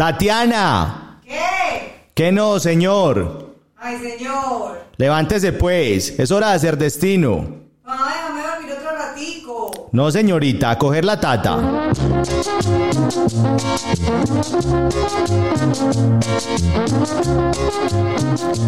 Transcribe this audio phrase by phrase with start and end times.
[0.00, 1.20] Tatiana.
[1.22, 2.06] ¿Qué?
[2.14, 3.54] ¿Qué no, señor?
[3.76, 4.86] Ay, señor.
[4.96, 7.46] Levántese pues, es hora de hacer destino.
[7.84, 9.90] Mamá, déjame dormir otro ratico.
[9.92, 11.90] No, señorita, a coger la tata.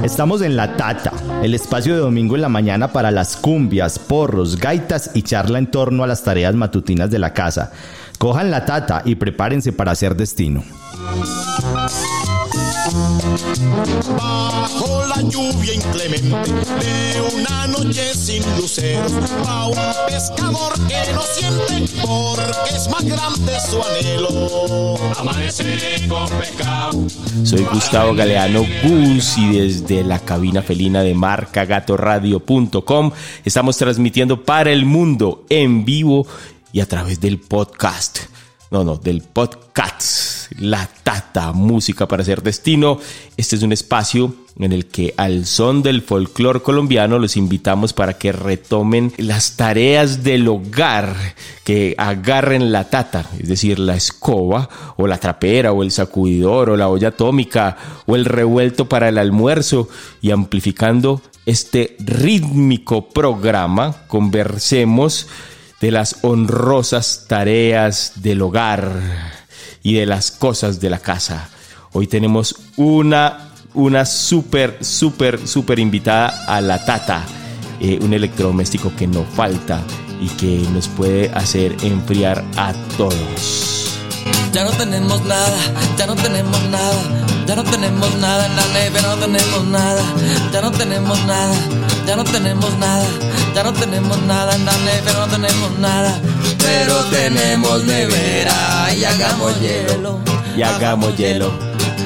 [0.02, 1.12] Estamos en La Tata,
[1.42, 5.70] el espacio de domingo en la mañana para las cumbias, porros, gaitas y charla en
[5.70, 7.72] torno a las tareas matutinas de la casa.
[8.18, 10.62] Cojan la tata y prepárense para hacer destino.
[14.16, 19.12] Bajo la lluvia inclemente de una noche sin luceros,
[19.46, 19.76] va un
[20.08, 24.98] pescador que no siente porque es más grande su anhelo.
[25.18, 27.06] Amaneceré con pescado.
[27.44, 33.12] Soy Gustavo Galeano Gus y desde la cabina felina de marcagatoradio.com
[33.44, 36.26] estamos transmitiendo para el mundo en vivo
[36.72, 38.20] y a través del podcast.
[38.70, 40.50] No, no, del podcast.
[40.58, 42.98] La Tata, música para hacer destino.
[43.36, 48.14] Este es un espacio en el que al son del folclore colombiano los invitamos para
[48.14, 51.16] que retomen las tareas del hogar,
[51.64, 56.76] que agarren la tata, es decir, la escoba o la trapera o el sacudidor o
[56.76, 59.88] la olla atómica o el revuelto para el almuerzo
[60.20, 65.26] y amplificando este rítmico programa, conversemos
[65.82, 68.92] de las honrosas tareas del hogar
[69.82, 71.50] y de las cosas de la casa.
[71.92, 77.24] Hoy tenemos una, una súper, súper, súper invitada a la Tata,
[77.80, 79.82] eh, un electrodoméstico que no falta
[80.20, 83.91] y que nos puede hacer enfriar a todos.
[84.52, 85.56] Ya no tenemos nada,
[85.96, 86.94] ya no tenemos nada,
[87.46, 90.02] ya no tenemos nada en la nevera, no tenemos nada,
[90.52, 91.54] ya no tenemos nada,
[92.06, 93.06] ya no tenemos nada,
[93.54, 96.20] ya no tenemos nada en la nevera, no tenemos nada,
[96.58, 100.20] pero tenemos nevera y hagamos hielo,
[100.54, 101.50] Y hagamos hielo,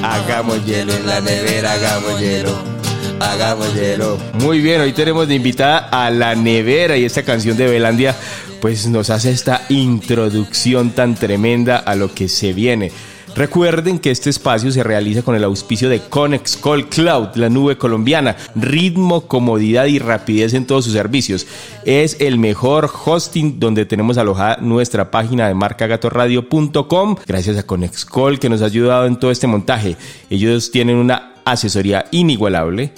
[0.01, 2.77] hagamos hielo en la nevera, hagamos hielo.
[3.19, 4.19] Hagamos hielo.
[4.33, 8.15] Muy bien, hoy tenemos de invitada a la nevera y esta canción de Belandia
[8.61, 12.91] pues nos hace esta introducción tan tremenda a lo que se viene.
[13.37, 17.77] Recuerden que este espacio se realiza con el auspicio de Conex Call Cloud, la nube
[17.77, 18.35] colombiana.
[18.55, 21.45] Ritmo, comodidad y rapidez en todos sus servicios.
[21.85, 27.15] Es el mejor hosting donde tenemos alojada nuestra página de marcagatorradio.com.
[27.27, 29.97] Gracias a Conex Call que nos ha ayudado en todo este montaje.
[30.31, 32.91] Ellos tienen una asesoría inigualable,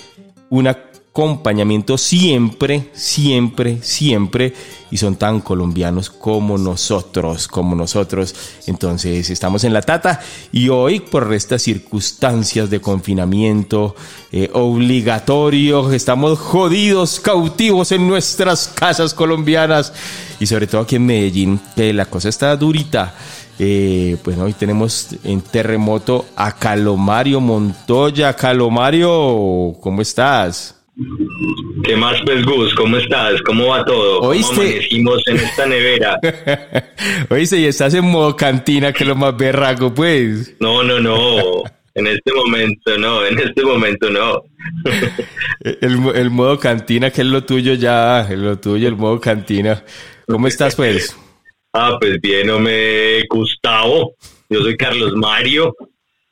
[0.50, 4.53] una acompañamiento siempre, siempre, siempre
[4.92, 8.34] y son tan colombianos como nosotros, como nosotros.
[8.68, 10.22] Entonces estamos en la tata
[10.52, 13.96] y hoy por estas circunstancias de confinamiento
[14.31, 19.92] eh, obligatorio, estamos jodidos, cautivos en nuestras casas colombianas
[20.40, 23.16] y sobre todo aquí en Medellín, que la cosa está durita.
[23.62, 28.34] Eh, bueno, hoy tenemos en terremoto a Calomario Montoya.
[28.34, 30.78] Calomario, ¿cómo estás?
[31.84, 32.74] ¿Qué más, pues, Gus?
[32.76, 33.42] ¿Cómo estás?
[33.44, 34.22] ¿Cómo va todo?
[34.22, 34.56] ¿Oíste?
[34.56, 36.20] ¿Cómo amanecimos en esta nevera?
[37.30, 40.56] Oíste, y estás en modo cantina, que es lo más berraco, pues.
[40.60, 41.64] No, no, no.
[41.96, 44.44] En este momento no, en este momento no.
[45.82, 49.84] El, el modo cantina, que es lo tuyo ya, lo tuyo, el modo cantina.
[50.26, 51.18] ¿Cómo estás, pues?
[51.74, 54.16] Ah, pues bien, hombre, Gustavo.
[54.50, 55.76] Yo soy Carlos Mario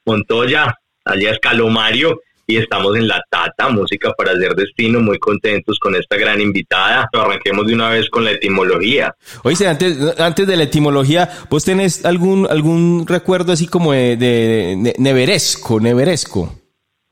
[0.07, 0.73] Montoya,
[1.03, 6.15] alias Calomario, y estamos en La Tata, música para hacer destino, muy contentos con esta
[6.15, 7.09] gran invitada.
[7.13, 9.13] Arranquemos de una vez con la etimología.
[9.43, 14.75] Oíste, antes, antes de la etimología, ¿vos tenés algún, algún recuerdo así como de, de-
[14.79, 16.55] de neveresco, neveresco?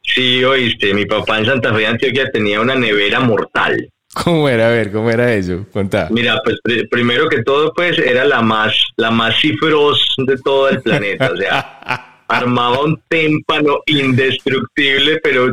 [0.01, 3.89] Sí, oíste, mi papá en Santa Fe de Antioquia tenía una nevera mortal.
[4.23, 4.67] ¿Cómo era?
[4.67, 5.65] A ver, ¿cómo era eso?
[5.73, 6.07] Contá.
[6.11, 10.69] Mira, pues pri- primero que todo, pues era la más, la más cifros de todo
[10.69, 11.31] el planeta.
[11.33, 11.81] O sea,
[12.27, 15.51] armaba un témpano indestructible, pero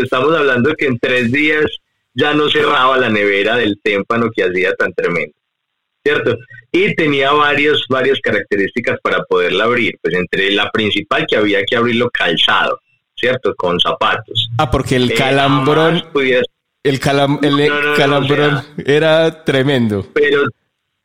[0.00, 1.64] estamos hablando que en tres días
[2.14, 5.34] ya no cerraba la nevera del témpano que hacía tan tremendo.
[6.06, 6.36] ¿Cierto?
[6.70, 9.94] Y tenía varios, varias características para poderla abrir.
[10.02, 12.78] Pues entre la principal que había que abrirlo calzado,
[13.16, 13.54] ¿cierto?
[13.56, 14.50] Con zapatos.
[14.58, 16.04] Ah, porque el Eh, calambrón,
[16.84, 20.06] el, calam, el No, no, no, calambrón o sea- era tremendo.
[20.12, 20.44] pero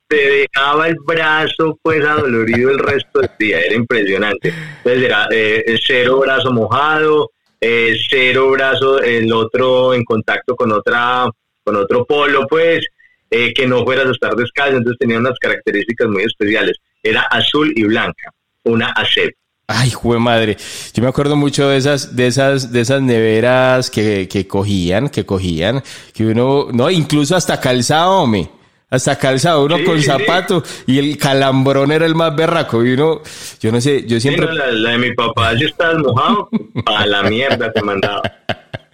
[0.09, 4.51] te dejaba el brazo pues adolorido el resto del día, era impresionante.
[4.77, 7.29] Entonces era eh, cero brazo mojado,
[7.61, 11.29] eh, cero brazo el otro en contacto con otra
[11.63, 12.87] con otro polo pues,
[13.29, 16.77] eh, que no fueras a estar descalzo, entonces tenía unas características muy especiales.
[17.03, 18.33] Era azul y blanca,
[18.63, 19.35] una ACEP.
[19.67, 20.57] Ay, jue madre.
[20.95, 25.27] Yo me acuerdo mucho de esas, de esas, de esas neveras que, que cogían, que
[25.27, 28.49] cogían, que uno, no, incluso hasta calzado, hombre.
[28.89, 30.07] Hasta calzado, uno Sí, con sí, sí.
[30.07, 33.21] zapato y el calambrón era el más berraco y uno,
[33.59, 34.45] yo no sé, yo siempre...
[34.47, 36.49] no, la, la de mi papá, si estás mojado,
[36.85, 38.21] a la mierda te mandaba.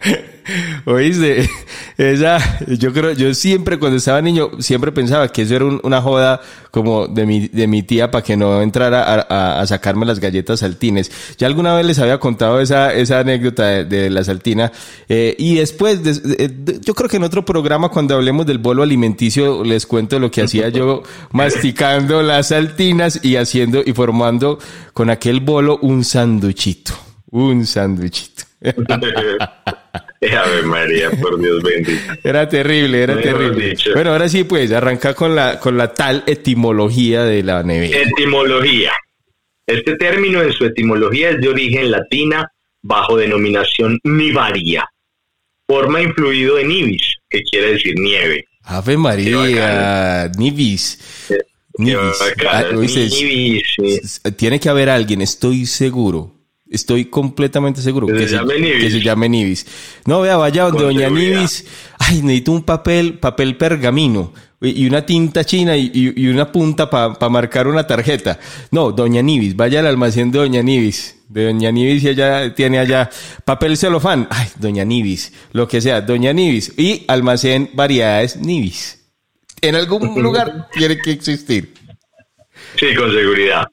[0.86, 1.50] Oíste,
[1.98, 2.38] esa,
[2.68, 6.40] yo creo, yo siempre cuando estaba niño, siempre pensaba que eso era un- una joda
[6.70, 10.20] como de mi, de mi tía para que no entrara a, a- a sacarme las
[10.20, 11.12] galletas saltines.
[11.40, 14.72] Ya alguna vez les había contado esa, esa anécdota de, de la saltina.
[15.10, 18.60] eh, y después, des- de- de- yo creo que en otro programa cuando hablemos del
[18.60, 21.02] bolo alimenticio, les cuento lo que hacía yo
[21.32, 24.60] masticando las saltinas y haciendo y formando
[24.94, 26.94] con aquel bolo un sanduchito.
[27.32, 28.44] Un sanduchito.
[30.22, 32.14] Ave María, por Dios bendito.
[32.24, 33.76] Era terrible, era terrible.
[33.94, 38.00] Bueno, ahora sí, pues, arranca con la, con la tal etimología de la nevera.
[38.00, 38.92] Etimología.
[39.68, 44.88] Este término en su etimología es de origen latina bajo denominación nivaria.
[45.68, 48.46] Forma influido en ibis, que quiere decir nieve.
[48.62, 50.30] Ave María.
[50.38, 51.00] Nivis.
[51.78, 52.22] Nivis.
[52.48, 56.35] Ah, Nivis, Tiene que haber alguien, estoy seguro.
[56.68, 58.84] Estoy completamente seguro Que se llame Nivis.
[58.84, 59.68] que se llame Nivis.
[60.06, 61.10] No, vea, vaya donde doña.
[61.10, 61.66] Nivis.
[62.00, 67.68] Ay, necesito un papel, papel pergamino y una tinta china y, una punta para marcar
[67.68, 68.40] una tarjeta.
[68.72, 71.18] No, doña Nivis, vaya al almacén de doña Nivis.
[71.28, 73.10] De doña Nivis y ella tiene allá
[73.44, 74.28] papel celofán.
[74.30, 76.74] Ay, doña Nivis, lo que sea, doña Nivis.
[76.78, 79.06] Y almacén variedades Nivis.
[79.62, 81.74] En algún lugar tiene que existir.
[82.78, 83.68] Sí, con seguridad.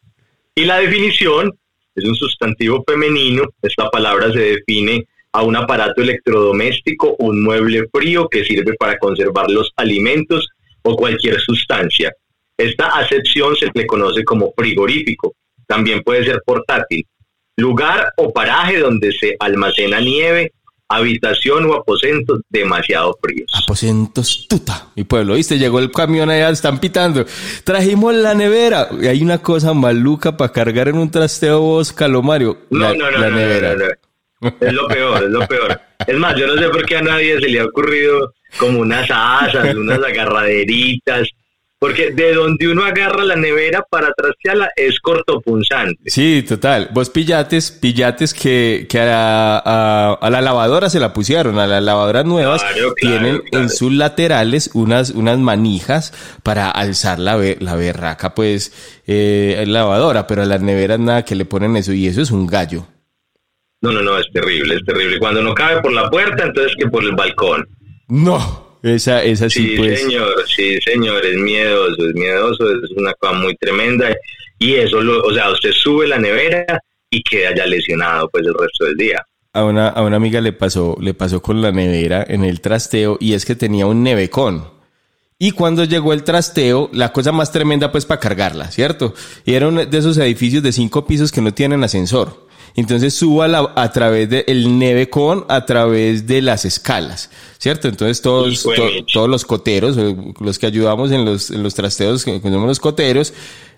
[0.54, 1.52] Y la definición
[1.94, 3.44] es un sustantivo femenino.
[3.60, 9.50] Esta palabra se define a un aparato electrodoméstico, un mueble frío que sirve para conservar
[9.50, 10.48] los alimentos
[10.82, 12.12] o cualquier sustancia.
[12.56, 15.34] Esta acepción se le conoce como frigorífico.
[15.66, 17.06] También puede ser portátil.
[17.56, 20.52] Lugar o paraje donde se almacena nieve,
[20.96, 23.50] habitación o aposento demasiado fríos.
[23.64, 25.58] Aposentos tuta, mi pueblo, ¿viste?
[25.58, 27.24] Llegó el camión allá, están pitando.
[27.64, 28.88] Trajimos la nevera.
[29.00, 32.58] Y hay una cosa maluca para cargar en un trasteo vos, Calomario.
[32.70, 33.74] No, la, no, no, la no, nevera.
[33.74, 34.56] no, no.
[34.60, 35.80] Es lo peor, es lo peor.
[36.06, 39.08] Es más, yo no sé por qué a nadie se le ha ocurrido como unas
[39.08, 41.28] asas, unas agarraderitas,
[41.82, 45.99] porque de donde uno agarra la nevera para trastearla es cortopunzante.
[46.08, 46.90] Sí, total.
[46.93, 51.67] Vos pillates, pillates que, que a, la, a- a la lavadora se la pusieron, a
[51.67, 53.64] las lavadoras nuevas Claro, claro, tienen claro.
[53.64, 56.12] en sus laterales unas, unas manijas
[56.44, 58.73] para alzar la, la berraca, pues,
[59.08, 62.46] eh, lavadora, pero a las neveras nada que le ponen eso y eso es un
[62.46, 62.87] gallo.
[63.81, 65.19] No, no, no, es terrible, es terrible.
[65.19, 67.67] Cuando no cabe por la puerta, entonces que por el balcón.
[68.06, 70.00] No, esa, esa sí, Sí, pues.
[70.00, 74.14] señor, sí, señor, es miedoso, es miedoso, es una cosa muy tremenda.
[74.58, 76.64] Y eso, lo, o sea, usted sube la nevera
[77.11, 79.25] y queda ya lesionado pues el resto del día.
[79.52, 83.19] a una, a una amiga le pasó, le pasó con la nevera en el trasteo
[83.20, 84.70] y es que tenía un nevecón.
[85.38, 89.12] Y cuando llegó el trasteo, la cosa más tremenda pues para cargarla, ¿cierto?
[89.44, 92.46] Y era uno de esos edificios de cinco pisos que no tienen ascensor.
[92.74, 97.28] Entonces suba la- a través del nevecón, a través de las escalas,
[97.58, 97.88] ¿cierto?
[97.88, 101.74] Entonces todos, de to- todos los coteros, eh, los que ayudamos en los, en los
[101.74, 103.34] trasteos, que somos los coteros,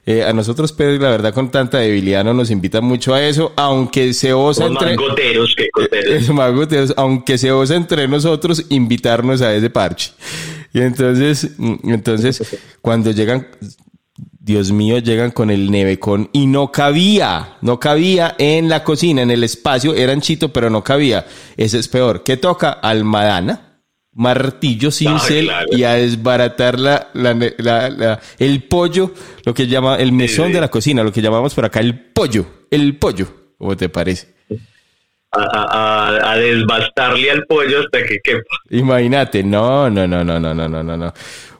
[0.07, 3.53] eh, a nosotros, pues, la verdad, con tanta debilidad no nos invitan mucho a eso,
[3.57, 4.97] aunque se osa más entre...
[4.97, 6.13] goteros que goteros.
[6.23, 10.13] Es más goteros, aunque se osa entre nosotros invitarnos a ese parche.
[10.75, 12.43] Y entonces, mm, entonces,
[12.83, 13.47] cuando llegan,
[14.47, 19.31] Dios mío, llegan con el nevecón y no cabía, no cabía en la cocina, en
[19.31, 21.25] el espacio, era anchito, pero no cabía.
[21.57, 22.23] Ese es peor.
[22.25, 22.69] ¿Qué toca?
[22.69, 23.81] Almadana,
[24.13, 25.69] martillo, cincel claro.
[25.73, 27.33] y a desbaratar la, la,
[27.89, 29.13] la- el pollo,
[29.47, 30.53] lo que llama el mesón sí.
[30.53, 33.27] de la cocina, lo que llamamos por acá el pollo, el pollo.
[33.57, 34.34] ¿Cómo te parece?
[35.37, 38.43] A, a- a- a desbastarle al pollo hasta que quepa.
[38.71, 41.13] Imagínate, no, no, no, no, no, no, no, no, no.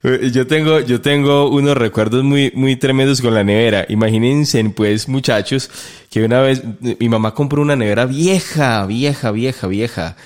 [0.03, 3.87] Eh, Yo tengo, yo tengo unos recuerdos muy, muy tremendos con la nevera.
[3.89, 5.71] Imagínense, pues, muchachos,
[6.11, 10.17] que una vez mi mamá compró una nevera vieja, vieja, vieja, vieja.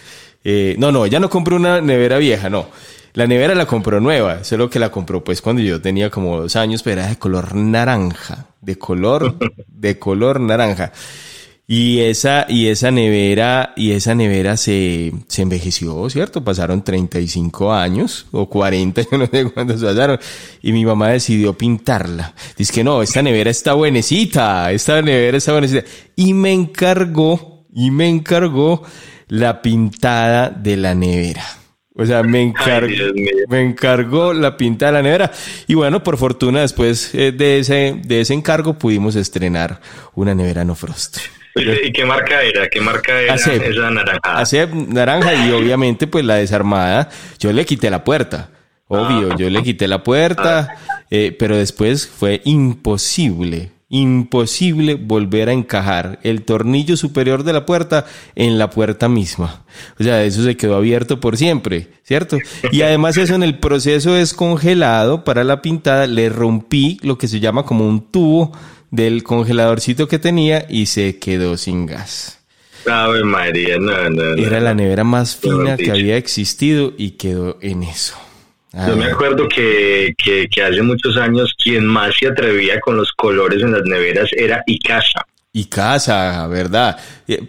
[0.45, 2.69] Eh, no, no, ella no compró una nevera vieja, no.
[3.15, 6.55] La nevera la compró nueva, solo que la compró pues cuando yo tenía como dos
[6.57, 9.35] años, pero era de color naranja, de color,
[9.67, 10.93] de color naranja.
[11.71, 16.43] Y esa, y esa nevera, y esa nevera se, se envejeció, ¿cierto?
[16.43, 20.19] Pasaron 35 años o 40, yo no sé cuántos pasaron.
[20.63, 22.35] Y mi mamá decidió pintarla.
[22.57, 25.85] Dice que no, esta nevera está buenecita, esta nevera está buenecita.
[26.17, 28.83] Y me encargó, y me encargó
[29.29, 31.45] la pintada de la nevera.
[31.95, 32.89] O sea, me encargó,
[33.51, 35.33] me encargó la pintada de la nevera.
[35.67, 39.83] Y bueno, por fortuna, después eh, de ese, de ese encargo pudimos estrenar
[40.15, 41.19] una nevera no frost.
[41.59, 42.69] ¿Y qué marca era?
[42.69, 43.63] ¿Qué marca era Acep.
[43.63, 44.21] esa naranja?
[44.25, 48.51] Acep naranja y obviamente pues la desarmada, yo le quité la puerta.
[48.89, 50.77] Obvio, yo le quité la puerta,
[51.11, 58.07] eh, pero después fue imposible, imposible volver a encajar el tornillo superior de la puerta
[58.35, 59.65] en la puerta misma.
[60.01, 62.39] O sea, eso se quedó abierto por siempre, ¿cierto?
[62.73, 67.41] Y además eso en el proceso descongelado para la pintada le rompí lo que se
[67.41, 68.53] llama como un tubo
[68.91, 72.41] del congeladorcito que tenía y se quedó sin gas.
[72.87, 74.43] Ave María, no, no, no.
[74.43, 78.15] Era la nevera más fina que había existido y quedó en eso.
[78.73, 82.97] Yo me Ah, acuerdo que, que, que hace muchos años quien más se atrevía con
[82.97, 85.27] los colores en las neveras era Icasa.
[85.59, 86.97] Y casa, ¿verdad?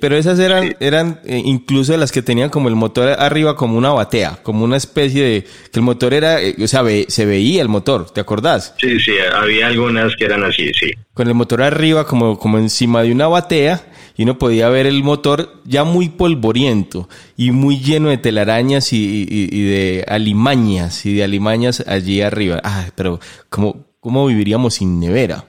[0.01, 3.91] Pero esas eran, eran eh, incluso las que tenían como el motor arriba como una
[3.91, 5.43] batea, como una especie de...
[5.43, 8.73] que el motor era, eh, o sea, ve- se veía el motor, ¿te acordás?
[8.79, 10.91] Sí, sí, había algunas que eran así, sí.
[11.13, 13.85] Con el motor arriba como, como encima de una batea
[14.17, 19.27] y uno podía ver el motor ya muy polvoriento y muy lleno de telarañas y,
[19.29, 22.59] y- y de alimañas y de alimañas allí arriba.
[22.63, 25.45] Ah, pero ¿cómo, cómo viviríamos sin nevera?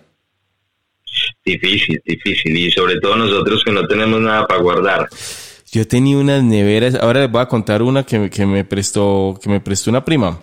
[1.44, 2.56] Difícil, difícil.
[2.56, 5.08] Y sobre todo nosotros que no tenemos nada para guardar.
[5.72, 9.38] Yo tenía unas neveras, ahora les voy a contar una que, me- que me prestó,
[9.42, 10.40] que me prestó una prima.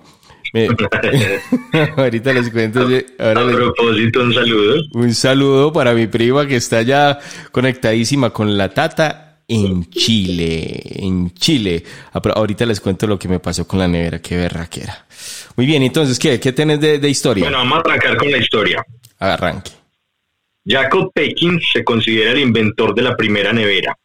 [0.53, 0.67] Me-
[1.97, 4.75] ahorita les cuento, yo- ahora A les- propósito, un saludo.
[4.93, 7.19] un saludo para mi prima que está ya
[7.51, 11.83] conectadísima con la tata en Chile, en Chile.
[12.13, 15.05] Ah, Ahorita les cuento lo que me pasó con la nevera, qué berraquera.
[15.57, 17.43] Muy bien, entonces, ¿qué, qué tenés de, de historia?
[17.43, 18.85] Bueno, vamos a arrancar con la historia.
[19.19, 19.71] Arranque.
[20.67, 23.95] Jacob Pekin se considera el inventor de la primera nevera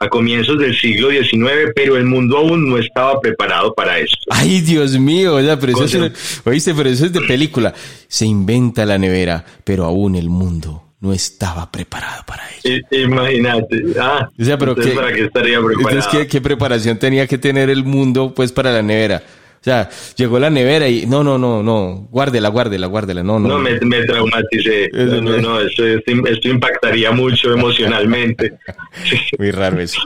[0.00, 4.16] a comienzos del siglo XIX, pero el mundo aún no estaba preparado para esto.
[4.30, 7.74] Ay, Dios mío, o sea, pero eso es oíste, pero eso es de película.
[8.06, 12.76] Se inventa la nevera, pero aún el mundo no estaba preparado para ello.
[12.92, 13.82] I- Imagínate.
[14.00, 15.88] Ah, O sea, pero entonces, ¿qué, ¿para qué estaría preparado?
[15.90, 19.22] entonces, ¿qué, qué preparación tenía que tener el mundo, pues, para la nevera?
[19.60, 23.48] O sea, llegó la nevera y, no, no, no, no, guárdela, guárdela, guárdela, no, no.
[23.48, 24.84] No, me, me traumaticé.
[24.84, 28.54] Eso No, no, no, esto, esto impactaría mucho emocionalmente.
[29.38, 30.00] Muy raro eso.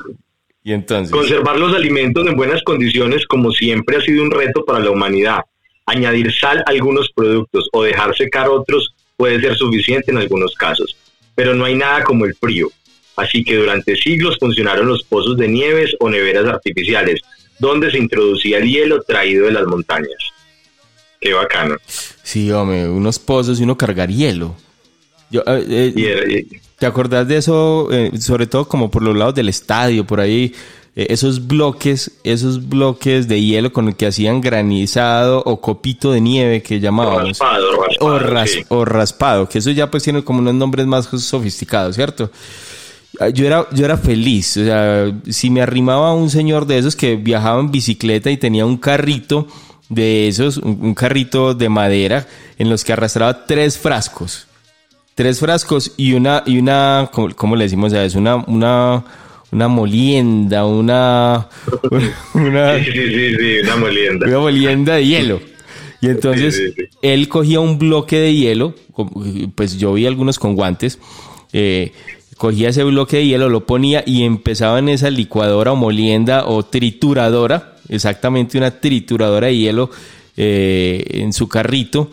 [0.65, 4.79] Y entonces, Conservar los alimentos en buenas condiciones, como siempre, ha sido un reto para
[4.79, 5.41] la humanidad.
[5.87, 10.97] Añadir sal a algunos productos o dejar secar otros puede ser suficiente en algunos casos,
[11.35, 12.69] pero no hay nada como el frío.
[13.17, 17.21] Así que durante siglos funcionaron los pozos de nieves o neveras artificiales,
[17.63, 20.19] donde se introducía el hielo traído de las montañas.
[21.21, 21.77] Qué bacano.
[22.25, 24.57] sí, hombre, unos pozos y uno cargar hielo.
[25.31, 26.47] Yo, eh, eh,
[26.79, 30.53] ¿Te acordás de eso, eh, sobre todo como por los lados del estadio, por ahí,
[30.97, 36.63] esos bloques, esos bloques de hielo con el que hacían granizado o copito de nieve
[36.63, 37.29] que llamábamos?
[37.29, 38.13] raspado, raspado.
[38.15, 38.63] o, ras- sí.
[38.69, 42.29] o raspado, que eso ya pues tiene como unos nombres más sofisticados, ¿cierto?
[43.21, 46.97] Ah, Yo era, yo era feliz, o sea, si me arrimaba un señor de esos
[46.97, 49.47] que viajaba en bicicleta y tenía un carrito
[49.91, 52.27] de esos, un, un carrito de madera
[52.59, 54.47] en los que arrastraba tres frascos,
[55.15, 58.19] tres frascos y una, y una, ¿cómo, cómo le decimos a eso?
[58.19, 59.05] Una, una,
[59.51, 61.49] una molienda, una,
[62.35, 64.27] una, Sí, sí, sí, sí, una molienda.
[64.27, 65.41] una molienda de hielo.
[66.01, 66.99] Y entonces Sí, sí, sí.
[67.03, 68.75] él cogía un bloque de hielo,
[69.55, 70.99] pues yo vi algunos con guantes,
[71.53, 71.93] eh,
[72.43, 76.65] cogía ese bloque de hielo, lo ponía y empezaba en esa licuadora o molienda o
[76.65, 79.91] trituradora, exactamente una trituradora de hielo
[80.37, 82.11] eh, en su carrito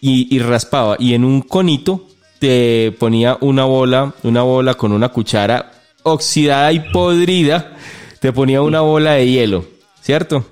[0.00, 0.94] y, y raspaba.
[1.00, 2.06] Y en un conito
[2.38, 5.72] te ponía una bola, una bola con una cuchara
[6.04, 7.76] oxidada y podrida,
[8.20, 9.64] te ponía una bola de hielo,
[10.00, 10.46] ¿cierto?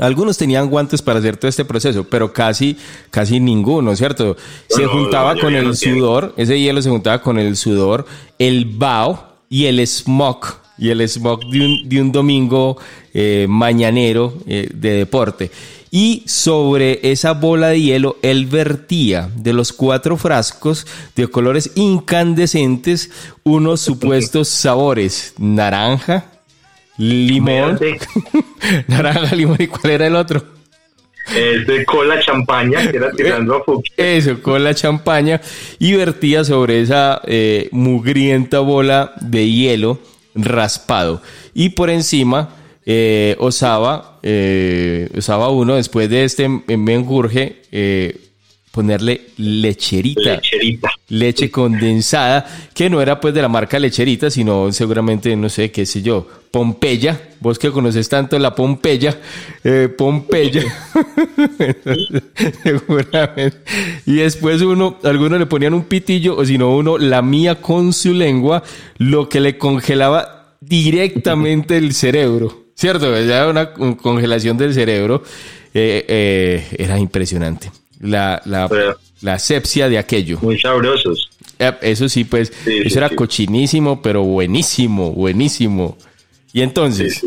[0.00, 2.76] Algunos tenían guantes para hacer todo este proceso, pero casi,
[3.10, 4.36] casi ninguno, ¿cierto?
[4.68, 8.06] Se No, juntaba con el no sudor, ese hielo se juntaba con el sudor,
[8.38, 10.40] el vaho y el smog,
[10.78, 12.78] y el smog de un, de un domingo
[13.12, 15.50] eh, mañanero eh, de deporte.
[15.90, 23.10] Y sobre esa bola de hielo, él vertía de los cuatro frascos de colores incandescentes
[23.42, 26.26] unos supuestos sabores, naranja,
[26.96, 27.98] limón, Verde.
[28.88, 30.42] naranja, limón y cuál era el otro.
[31.34, 33.94] Es de cola champaña, que era tirando a fucsia.
[33.96, 35.40] Eso, con la champaña
[35.78, 40.00] y vertía sobre esa eh, mugrienta bola de hielo
[40.34, 41.22] raspado.
[41.54, 42.50] Y por encima
[42.86, 48.29] eh, osaba, eh, osaba uno, después de este menjurje, eh,
[48.70, 50.36] ponerle lecherita.
[50.36, 50.90] Lecherita.
[51.08, 55.84] Leche condensada, que no era pues de la marca lecherita, sino seguramente, no sé, qué
[55.86, 57.20] sé yo, Pompeya.
[57.40, 59.18] Vos que conoces tanto la Pompeya,
[59.64, 60.62] eh, Pompeya.
[62.62, 63.58] seguramente.
[64.06, 68.12] Y después uno, algunos le ponían un pitillo, o si no, uno lamía con su
[68.14, 68.62] lengua
[68.98, 72.64] lo que le congelaba directamente el cerebro.
[72.74, 73.14] ¿Cierto?
[73.14, 75.22] Era una con- congelación del cerebro.
[75.74, 77.70] Eh, eh, era impresionante.
[78.00, 80.38] La, la, Pero- la asepsia de aquello.
[80.42, 81.30] Muy sabrosos.
[81.82, 83.14] Eso sí, pues, Sí, eso sí, era sí.
[83.16, 85.98] cochinísimo, pero buenísimo, buenísimo.
[86.52, 87.24] Y entonces.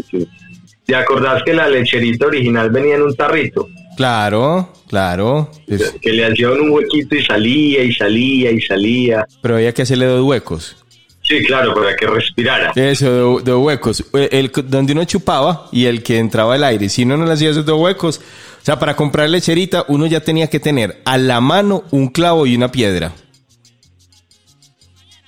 [0.85, 3.67] ¿Te acordás que la lecherita original venía en un tarrito?
[3.95, 5.51] claro, claro.
[5.67, 9.25] es- Que le hacían un huequito y salía y salía y salía.
[9.41, 10.75] pero había que hacerle dos huecos.
[11.21, 12.71] Sí, claro, para que respirara.
[12.75, 14.03] Eso, dos dos huecos.
[14.13, 16.89] El, el- donde uno chupaba y el que entraba el aire.
[16.89, 18.19] Si uno no le hacía esos dos huecos,
[18.63, 22.45] o sea, para comprar lecherita, uno ya tenía que tener a la mano un clavo
[22.47, 23.11] y una piedra.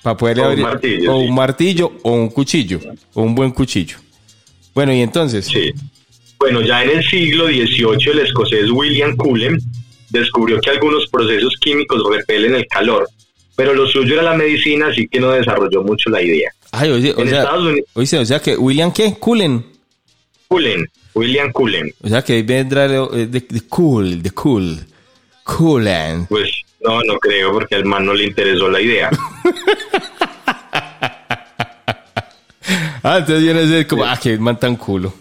[0.02, 0.64] Para poder O un abrir.
[0.64, 1.28] martillo, o sí.
[1.28, 2.80] un martillo o un cuchillo.
[3.14, 3.98] O un buen cuchillo.
[4.74, 5.46] Bueno, y entonces.
[5.46, 5.72] Sí.
[6.38, 9.58] Bueno, ya en el siglo XVIII el escocés William Cullen
[10.10, 13.08] descubrió que algunos procesos químicos repelen el calor,
[13.56, 16.50] pero lo suyo era la medicina, así que no desarrolló mucho la idea.
[16.72, 19.14] Ay, oye, o En sea, Estados Unidos- o sea que William qué?
[19.14, 19.64] Cullen.
[20.48, 24.78] Cullen, William Cullen, O sea que ahí vendrá eh, de, de cool, de cool.
[25.44, 26.26] Cullen.
[26.26, 26.50] pues
[26.84, 29.10] no, no creo, porque al man no le interesó la idea.
[33.02, 35.12] Ah, entonces viene a ser como, ah, que man tan culo.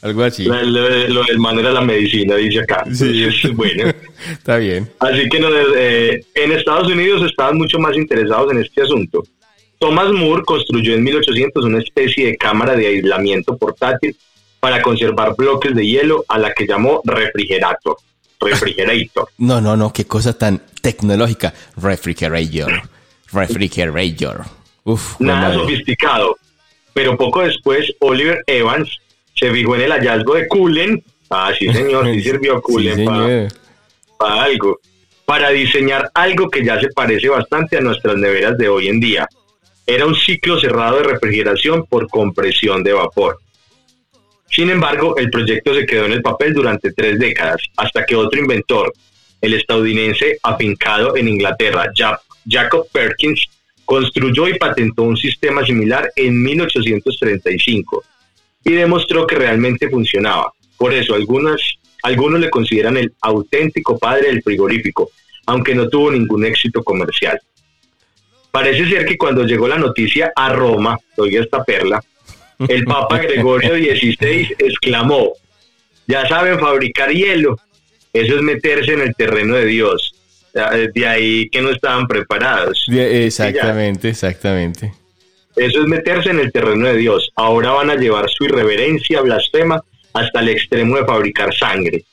[0.00, 0.44] Algo así.
[0.44, 2.84] Lo, lo- lo del man era la medicina, dice acá.
[2.90, 3.84] Sí, Entonces, bueno.
[4.32, 4.90] Está bien.
[5.00, 9.22] Así que no, eh, en Estados Unidos estaban mucho más interesados en este asunto.
[9.78, 14.16] Thomas Moore construyó en 1800 una especie de cámara de aislamiento portátil
[14.60, 17.96] para conservar bloques de hielo a la que llamó refrigerator.
[18.40, 19.28] Refrigerator.
[19.38, 21.52] No, no, no, qué cosa tan tecnológica.
[21.76, 22.82] Refrigerator.
[23.32, 24.44] Refrigerator.
[24.84, 26.36] Uf, Nada sofisticado.
[26.92, 28.88] Pero poco después, Oliver Evans
[29.34, 31.02] se fijó en el hallazgo de Cullen.
[31.28, 33.48] Ah, sí, señor, sí sirvió Cullen Sí, para
[34.16, 34.80] para algo,
[35.24, 39.28] para diseñar algo que ya se parece bastante a nuestras neveras de hoy en día.
[39.86, 43.38] Era un ciclo cerrado de refrigeración por compresión de vapor.
[44.50, 48.38] Sin embargo, el proyecto se quedó en el papel durante tres décadas, hasta que otro
[48.40, 48.92] inventor,
[49.40, 53.44] el estadounidense afincado en Inglaterra, Ja- Jacob Perkins,
[53.84, 58.02] construyó y patentó un sistema similar en 1835
[58.64, 60.52] y demostró que realmente funcionaba.
[60.76, 65.10] Por eso algunos le consideran el auténtico padre del frigorífico,
[65.46, 67.38] aunque no tuvo ningún éxito comercial.
[68.50, 72.02] Parece ser que cuando llegó la noticia a Roma, oiga esta perla,
[72.58, 75.32] el Papa Gregorio XVI exclamó,
[76.06, 77.56] ya saben fabricar hielo,
[78.12, 80.12] eso es meterse en el terreno de Dios.
[80.94, 82.86] De ahí que no estaban preparados.
[82.90, 84.94] Exactamente, exactamente.
[85.54, 87.30] Eso es meterse en el terreno de Dios.
[87.36, 89.82] Ahora van a llevar su irreverencia blasfema
[90.14, 92.04] hasta el extremo de fabricar sangre.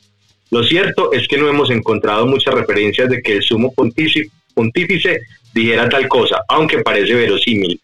[0.52, 5.22] Lo cierto es que no hemos encontrado muchas referencias de que el sumo pontífice, pontífice
[5.54, 7.80] dijera tal cosa, aunque parece verosímil.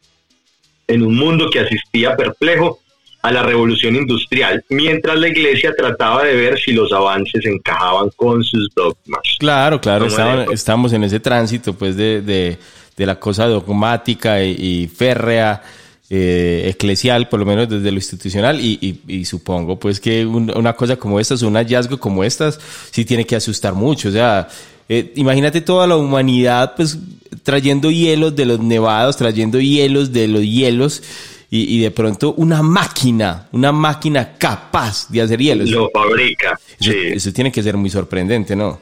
[0.89, 2.79] En un mundo que asistía perplejo
[3.21, 8.43] a la revolución industrial, mientras la iglesia trataba de ver si los avances encajaban con
[8.43, 9.21] sus dogmas.
[9.39, 10.05] Claro, claro,
[10.53, 12.57] estamos en ese tránsito, pues, de, de,
[12.95, 15.61] de la cosa dogmática y, y férrea,
[16.09, 20.51] eh, eclesial, por lo menos desde lo institucional, y, y- y supongo, pues, que un-
[20.57, 22.57] una cosa como estas, un hallazgo como estas,
[22.89, 24.47] sí tiene que asustar mucho, o sea,
[24.87, 26.97] eh, imagínate toda la humanidad, pues,
[27.43, 31.03] trayendo hielos de los nevados, trayendo hielos de los hielos,
[31.51, 35.69] y, y de pronto una máquina, una máquina capaz de hacer hielos.
[35.69, 36.59] Lo fabrica.
[36.79, 38.79] Eso, Sí, eso tiene que ser muy sorprendente, ¿no?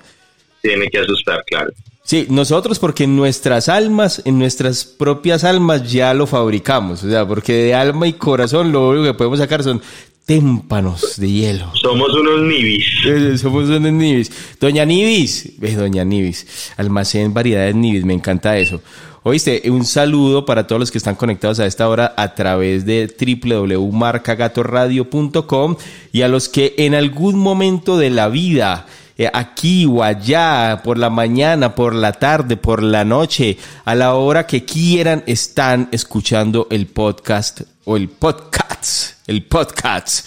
[0.62, 1.72] tiene que asustar, claro.
[2.04, 7.28] Sí, nosotros porque en nuestras almas, en nuestras propias almas ya lo fabricamos, o sea,
[7.28, 9.82] porque de alma y corazón lo único que podemos sacar son
[10.28, 11.72] témpanos de hielo.
[11.82, 12.86] Somos unos nivis.
[13.08, 14.30] Eh, Somos unos Nivis.
[14.60, 18.82] Doña Nivis, ve, Doña Nivis, almacén variedades Nivis, me encanta eso.
[19.24, 23.08] Oíste, un saludo para todos los que están conectados a esta hora a través de
[23.08, 25.78] www.marcagatorradio.com
[26.12, 28.86] y a los que en algún momento de la vida
[29.18, 34.14] eh, aquí o allá, por la mañana, por la tarde, por la noche, a la
[34.14, 40.26] hora que quieran, están escuchando el podcast o el podcast, el podcast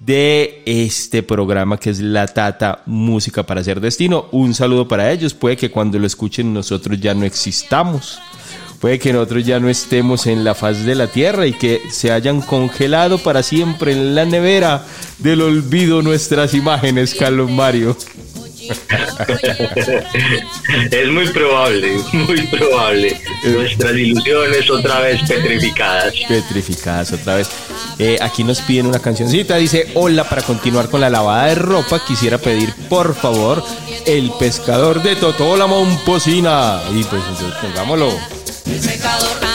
[0.00, 4.26] de este programa que es La Tata Música para Hacer Destino.
[4.32, 5.34] Un saludo para ellos.
[5.34, 8.18] Puede que cuando lo escuchen nosotros ya no existamos.
[8.80, 12.10] Puede que nosotros ya no estemos en la faz de la tierra y que se
[12.10, 14.84] hayan congelado para siempre en la nevera
[15.18, 17.96] del olvido nuestras imágenes, Carlos Mario.
[20.90, 23.20] Es muy probable, muy probable.
[23.44, 26.14] Nuestras ilusiones otra vez petrificadas.
[26.28, 27.48] Petrificadas otra vez.
[27.98, 29.56] Eh, aquí nos piden una cancioncita.
[29.56, 33.64] Dice: Hola, para continuar con la lavada de ropa, quisiera pedir por favor
[34.06, 36.80] el pescador de Totó la Momposina.
[36.92, 38.10] Y pues entonces pongámoslo.
[38.66, 39.49] El pescador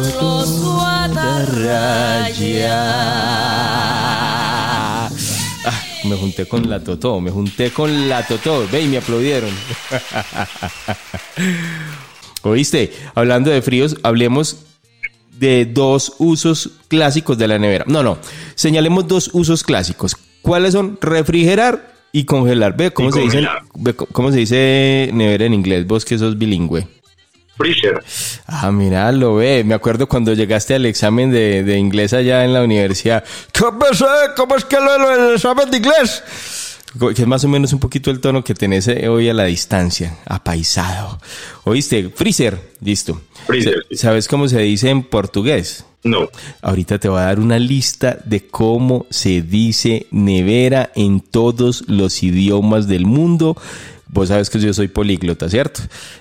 [0.00, 0.72] solo.
[5.64, 8.66] Ah, me junté con la Totó, me junté con la Totó.
[8.70, 9.50] Ve y me aplaudieron.
[12.42, 14.64] Oíste, hablando de fríos, hablemos
[15.38, 17.84] de dos usos clásicos de la nevera.
[17.86, 18.18] No, no,
[18.54, 20.16] señalemos dos usos clásicos.
[20.40, 20.98] ¿Cuáles son?
[21.00, 22.76] Refrigerar y congelar.
[22.76, 25.86] Ve cómo Y se dice, ve cómo se dice nevera en inglés.
[25.86, 26.88] Vos que sos bilingüe.
[27.56, 28.02] Freezer.
[28.46, 29.62] Ah, mira, lo ve.
[29.64, 33.22] Me acuerdo cuando llegaste al examen de, de inglés allá en la universidad.
[33.52, 34.06] ¿Qué pasó?
[34.36, 36.22] ¿Cómo es que lo lo- el examen de inglés?
[36.98, 39.44] Que es más o menos un poquito el tono que tenés eh, hoy a la
[39.44, 41.18] distancia, apaisado.
[41.64, 42.10] ¿Oíste?
[42.10, 43.20] Freezer, listo.
[43.46, 43.76] Freezer.
[43.92, 45.86] ¿Sabes cómo se dice en portugués?
[46.04, 46.28] No.
[46.60, 52.22] Ahorita te voy a dar una lista de cómo se dice nevera en todos los
[52.22, 53.56] idiomas del mundo.
[54.12, 55.80] Vos sabes que yo soy políglota, ¿cierto?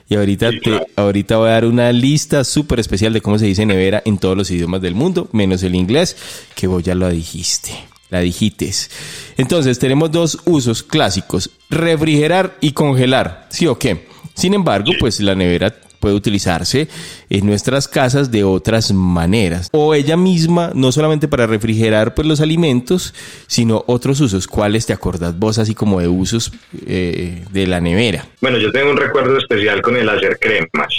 [0.10, 0.88] Y ahorita, Sí, te, claro.
[0.96, 4.36] ahorita voy a dar una lista súper especial de cómo se dice nevera en todos
[4.36, 6.16] los idiomas del mundo, menos el inglés,
[6.56, 7.72] que vos ya lo dijiste.
[8.10, 8.90] La dijites.
[9.38, 13.48] Entonces, tenemos dos usos clásicos, refrigerar y congelar.
[13.50, 14.08] ¿Sí o qué?
[14.36, 16.90] Sin embargo, pues la nevera puede utilizarse
[17.30, 19.70] en nuestras casas de otras maneras.
[19.72, 23.14] O ella misma, no solamente para refrigerar pues, los alimentos,
[23.48, 24.48] sino otros usos.
[24.48, 26.52] ¿Cuáles te acordás vos así como de usos
[26.86, 28.28] eh, de la nevera?
[28.42, 30.94] Bueno, yo tengo un recuerdo especial con el hacer cremas.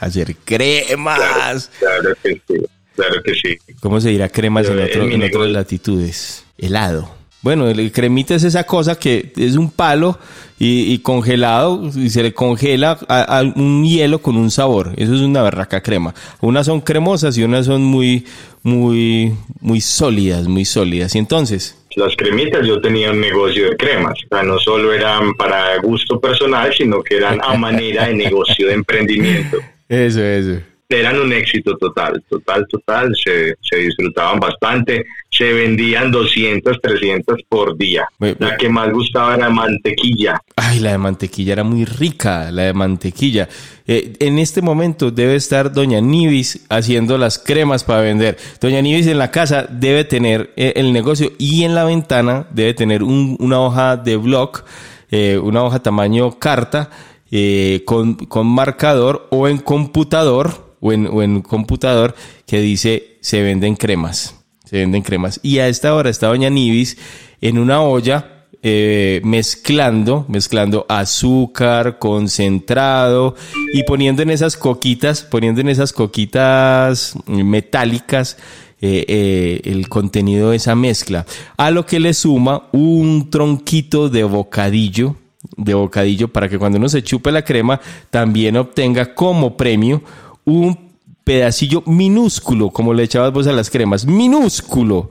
[0.00, 1.70] Hacer cremas.
[1.78, 2.54] Claro que sí.
[2.94, 3.58] Claro que sí.
[3.80, 6.44] ¿Cómo se dirá cremas en, Yo, otro- en mi en otras latitudes?
[6.58, 7.14] Helado.
[7.46, 10.18] Bueno, el cremita es esa cosa que es un palo
[10.58, 14.94] y, y congelado y se le congela a, a un hielo con un sabor.
[14.96, 16.12] Eso es una barraca crema.
[16.40, 18.26] Unas son cremosas y unas son muy,
[18.64, 21.14] muy, muy sólidas, muy sólidas.
[21.14, 24.14] Y entonces, Las cremitas, yo tenía un negocio de cremas.
[24.24, 28.66] O sea, no solo eran para gusto personal, sino que eran a manera de negocio,
[28.66, 29.58] de emprendimiento.
[29.88, 30.62] eso, eso.
[30.88, 33.14] Eran un éxito total, total, total.
[33.16, 35.04] Se, se disfrutaban bastante.
[35.30, 38.08] Se vendían 200, 300 por día.
[38.38, 40.40] La que más gustaba era mantequilla.
[40.54, 43.48] Ay, la de mantequilla era muy rica, la de mantequilla.
[43.86, 48.36] Eh, en este momento debe estar Doña Nivis haciendo las cremas para vender.
[48.60, 52.74] Doña Nivis en la casa debe tener eh, el negocio y en la ventana debe
[52.74, 54.62] tener un- una hoja de blog
[55.10, 56.90] eh, una hoja tamaño carta
[57.30, 62.14] eh, con, con marcador o en computador o en, o en computador
[62.46, 64.34] que dice se venden cremas.
[64.64, 65.38] Se venden cremas.
[65.42, 66.96] Y a esta hora está Doña Nivis
[67.40, 68.36] en una olla
[68.68, 73.36] eh, mezclando, mezclando azúcar, concentrado
[73.72, 78.38] y poniendo en esas coquitas, poniendo en esas coquitas metálicas
[78.80, 81.26] eh, eh, el contenido de esa mezcla.
[81.56, 85.14] A lo que le suma un tronquito de bocadillo,
[85.56, 90.02] de bocadillo para que cuando uno se chupe la crema también obtenga como premio
[90.46, 95.10] un pedacillo minúsculo, como le echabas vos a las cremas, minúsculo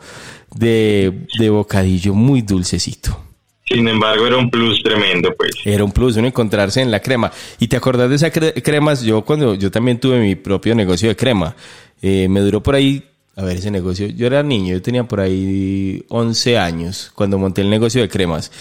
[0.55, 3.21] de, de bocadillo muy dulcecito.
[3.67, 5.51] Sin embargo, era un plus tremendo, pues.
[5.65, 7.31] Era un plus uno encontrarse en la crema.
[7.59, 9.01] ¿Y te acordás de esas cre- cremas?
[9.01, 11.55] Yo cuando yo también tuve mi propio negocio de crema,
[12.01, 13.03] eh, me duró por ahí,
[13.35, 17.61] a ver ese negocio, yo era niño, yo tenía por ahí 11 años cuando monté
[17.61, 18.51] el negocio de cremas.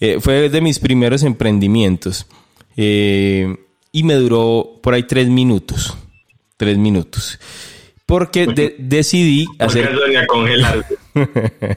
[0.00, 2.26] Eh, fue de mis primeros emprendimientos
[2.76, 3.56] eh,
[3.92, 5.96] y me duró por ahí tres minutos,
[6.56, 7.38] tres minutos.
[8.06, 9.90] Porque de- decidí Porque hacer...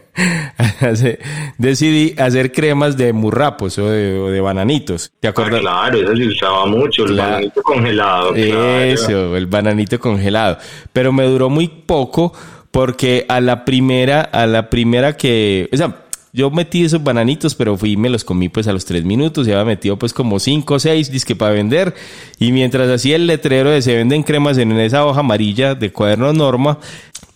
[1.58, 5.12] decidí hacer cremas de murrapos o de, o de bananitos.
[5.20, 5.62] ¿Te Ah, acuerdas?
[5.62, 7.32] claro, eso se usaba mucho, el Claro.
[7.32, 8.34] bananito congelado.
[8.34, 8.80] claro.
[8.82, 10.58] Eso, el bananito congelado.
[10.94, 12.34] Pero me duró muy poco
[12.72, 17.78] porque a la primera, a la primera que, o sea, yo metí esos bananitos, pero
[17.78, 20.40] fui y me los comí pues a los tres minutos, ya había metido pues como
[20.40, 21.94] cinco o seis disque para vender.
[22.40, 26.34] Y mientras hacía el letrero de se venden cremas en esa hoja amarilla de cuaderno
[26.34, 26.80] norma,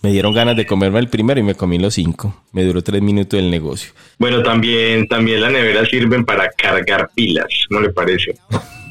[0.02, 2.44] me dieron ganas de comerme el primero y me comí los cinco.
[2.52, 3.92] Me duró tres minutos el negocio.
[4.18, 8.34] Bueno, también, también las neveras sirven para cargar pilas, ¿no le parece?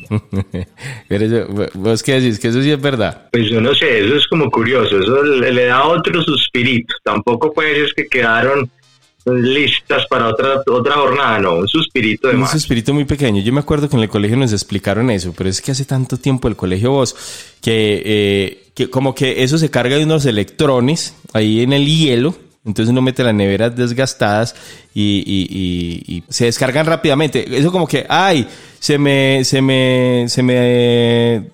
[1.07, 2.39] Pero eso, ¿Vos qué decís?
[2.39, 3.29] Que eso sí es verdad.
[3.31, 6.93] Pues yo no sé, eso es como curioso, eso le, le da otro suspirito.
[7.03, 8.69] Tampoco pues es que quedaron
[9.25, 12.51] listas para otra otra jornada, no, un suspirito de Un más.
[12.51, 13.41] suspirito muy pequeño.
[13.41, 16.17] Yo me acuerdo que en el colegio nos explicaron eso, pero es que hace tanto
[16.17, 17.15] tiempo el colegio vos
[17.61, 22.35] que, eh, que como que eso se carga de unos electrones ahí en el hielo.
[22.65, 24.55] Entonces uno mete las neveras desgastadas
[24.93, 27.45] y, y- y- y se descargan rápidamente.
[27.57, 28.47] Eso como que, ay,
[28.79, 31.49] se me, se me, se me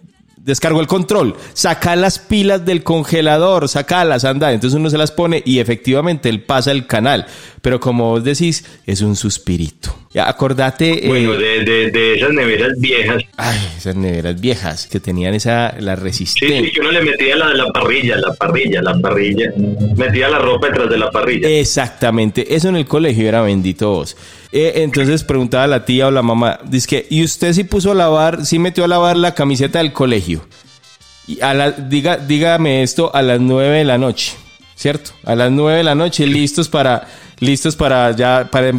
[0.49, 4.51] descargó el control, saca las pilas del congelador, sacalas, anda.
[4.51, 7.25] Entonces uno se las pone y efectivamente él pasa el canal.
[7.61, 9.95] Pero como vos decís, es un suspirito.
[10.13, 11.05] Ya, acordate.
[11.05, 15.75] eh, Bueno, de, de, de esas neveras viejas, Ay, esas neveras viejas que tenían esa,
[15.79, 16.61] la sí, resistencia.
[16.61, 19.51] sí, que uno le metía la, la parrilla, la parrilla, la parrilla,
[19.97, 21.47] metía la ropa detrás de la parrilla.
[21.49, 24.17] Exactamente, eso en el colegio era bendito vos.
[24.51, 27.95] Eh, entonces preguntaba la tía o la mamá, dice que, ¿y usted sí puso a
[27.95, 30.41] lavar, sí metió a lavar la camiseta del colegio?
[31.27, 34.33] Y a la, diga, dígame esto a las nueve de la noche,
[34.75, 35.11] ¿cierto?
[35.23, 37.07] A las nueve de la noche, listos para,
[37.39, 38.71] listos para ya, para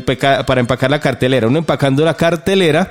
[0.45, 1.47] para empacar la cartelera.
[1.47, 2.91] Uno empacando la cartelera,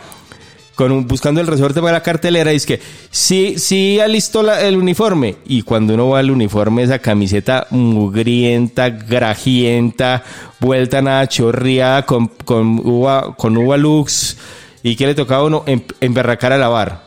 [0.79, 4.77] con un- buscando el resorte para la cartelera, dice que sí, sí alistó la- el
[4.77, 5.35] uniforme.
[5.45, 10.23] Y cuando uno va al uniforme, esa camiseta mugrienta, grajienta,
[10.61, 14.37] vuelta nada chorreada, con, con uva, con uva lux.
[14.81, 15.63] ¿Y que le tocaba a uno?
[15.67, 17.03] Em- emberracar a lavar.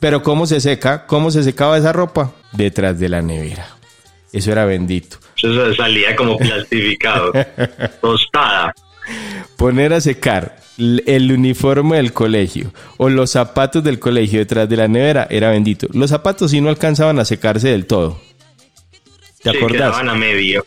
[0.00, 1.06] Pero ¿cómo se seca?
[1.06, 2.32] ¿Cómo se secaba esa ropa?
[2.52, 3.68] Detrás de la nevera.
[4.34, 5.16] Eso era bendito.
[5.34, 7.32] Eso salía como plastificado,
[8.02, 8.74] tostada.
[9.56, 14.86] Poner a secar el uniforme del colegio o los zapatos del colegio detrás de la
[14.88, 15.88] nevera era bendito.
[15.92, 18.20] Los zapatos sí no alcanzaban a secarse del todo.
[19.42, 19.78] ¿Te Sí, acordás?
[19.90, 20.64] quedaban a medio.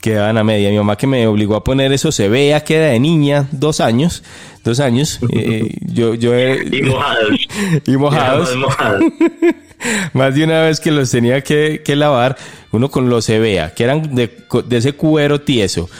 [0.00, 0.68] Quedaban a media.
[0.70, 3.80] Mi mamá que me obligó a poner eso se vea que era de niña, dos
[3.80, 4.22] años,
[4.62, 5.18] dos años.
[5.32, 7.30] eh, yo, yo Y mojados.
[7.86, 8.48] y mojados.
[8.50, 9.02] Más mojados.
[10.14, 12.36] Más de una vez que los tenía que, que lavar,
[12.72, 14.30] uno con los Evea, que eran de
[14.70, 15.90] ese cuero tieso,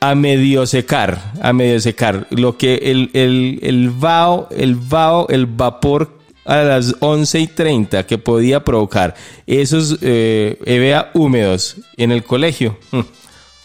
[0.00, 2.26] a medio secar, a medio secar.
[2.30, 8.06] Lo que el, el, el vaho, el vaho, el vapor a las 11 y 30
[8.06, 9.14] que podía provocar
[9.46, 12.78] esos eh, Evea húmedos en el colegio.
[12.92, 13.00] mm,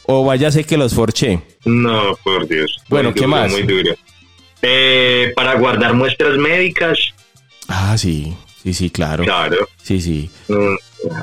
[0.08, 1.42] O váyase que los forché.
[1.66, 2.78] No, por Dios.
[2.90, 3.52] Bueno, Muy ¿qué duro, más?
[3.52, 3.96] Muy duro.
[4.62, 6.98] Eh, para guardar muestras médicas,
[7.68, 9.24] Ah, sí, sí, sí, claro.
[9.24, 9.68] claro.
[9.82, 10.30] Sí, sí.
[10.50, 10.76] Mm,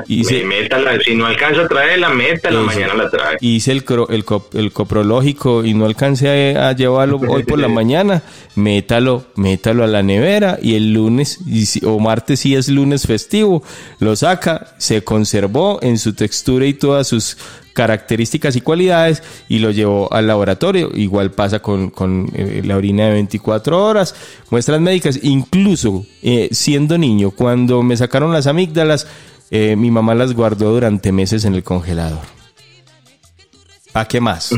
[0.06, 2.66] Y me- se- métala, si no alcanza a traerla, métala, Eso.
[2.66, 3.36] mañana la trae.
[3.40, 7.58] hice el, cro- el, cop- el coprológico y no alcancé a, a llevarlo hoy por
[7.58, 8.22] la mañana,
[8.54, 13.06] métalo, métalo a la nevera y el lunes y si- o martes si es lunes
[13.06, 13.62] festivo,
[13.98, 17.36] lo saca, se conservó en su textura y todas sus
[17.72, 20.90] características y cualidades y lo llevó al laboratorio.
[20.94, 24.14] Igual pasa con, con, eh, la orina de 24 horas,
[24.50, 29.06] muestras médicas, incluso eh, siendo niño, cuando me sacaron las amígdalas,
[29.52, 32.24] eh, mi mamá las guardó durante meses en el congelador.
[33.92, 34.50] ¿Para qué más?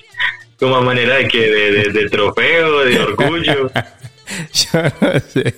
[0.58, 3.70] como a manera de que de, de- de trofeo, de orgullo.
[4.52, 5.54] Yo no sé,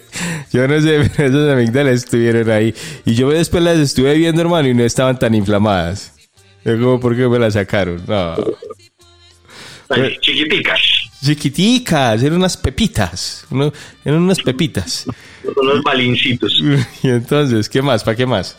[0.52, 2.74] yo no sé, pero esas amígdalas estuvieron ahí.
[3.04, 6.12] Y yo después las estuve viendo, hermano, y no estaban tan inflamadas.
[6.64, 8.02] Yo como, ¿por qué me las sacaron?
[8.08, 8.34] No.
[9.90, 10.80] Ay, chiquiticas,
[11.22, 13.46] Chiquiticas, eran unas pepitas.
[13.50, 13.72] uno-
[14.04, 15.04] eran unas pepitas.
[15.56, 16.60] unos balincitos.
[17.02, 18.02] Y entonces, ¿qué más?
[18.02, 18.56] ¿Para qué más?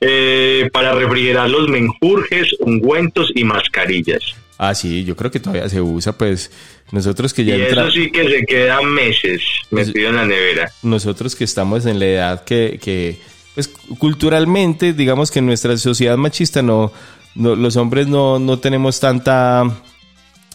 [0.00, 4.22] Eh, para refrigerar los menjurjes, ungüentos y mascarillas.
[4.56, 6.50] Ah, sí, yo creo que todavía se usa, pues
[6.92, 10.70] nosotros que Y ya entra- eso sí que se quedan meses metido en la nevera.
[10.82, 13.18] nosotros que estamos en la edad que, que,
[13.54, 16.92] pues culturalmente, digamos que en nuestra sociedad machista no,
[17.34, 19.64] no los hombres no, no tenemos tanta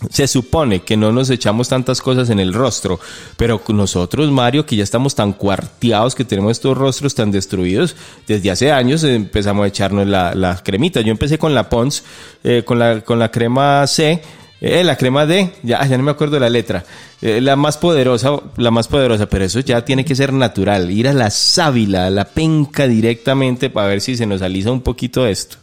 [0.10, 2.99] se supone que no nos echamos tantas cosas en el rostro,
[3.38, 7.95] pero nosotros, Mario, que ya estamos tan cuarteados, que tenemos estos rostros tan destruidos,
[8.27, 11.01] desde hace años empezamos a echarnos la, la cremita.
[11.01, 12.03] Yo empecé con la Pons,
[12.43, 14.21] eh, con, la, con la crema C,
[14.62, 16.84] eh, la crema D, ya, ya no me acuerdo la letra,
[17.21, 21.08] eh, la más poderosa, la más poderosa, pero eso ya tiene que ser natural, ir
[21.08, 25.25] a la sábila, a la penca directamente para ver si se nos alisa un poquito
[25.25, 25.58] esto.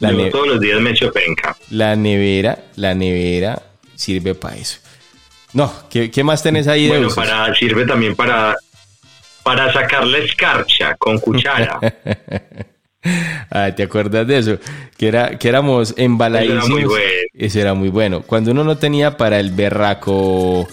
[0.00, 1.56] La Yo todos los días me echo penca.
[1.70, 3.62] la nevera, la nevera
[3.94, 4.78] sirve para eso.
[5.52, 8.54] No, ¿qué, qué más tenés ahí de Bueno, para, sirve también para,
[9.42, 11.78] para sacar la escarcha con cuchara.
[13.50, 14.58] Ah, ¿te acuerdas de eso?
[14.98, 16.64] Que era que éramos embaladísimos.
[16.64, 17.10] Eso era muy bueno.
[17.34, 18.22] Eso era muy bueno.
[18.22, 20.66] Cuando uno no tenía para el berraco,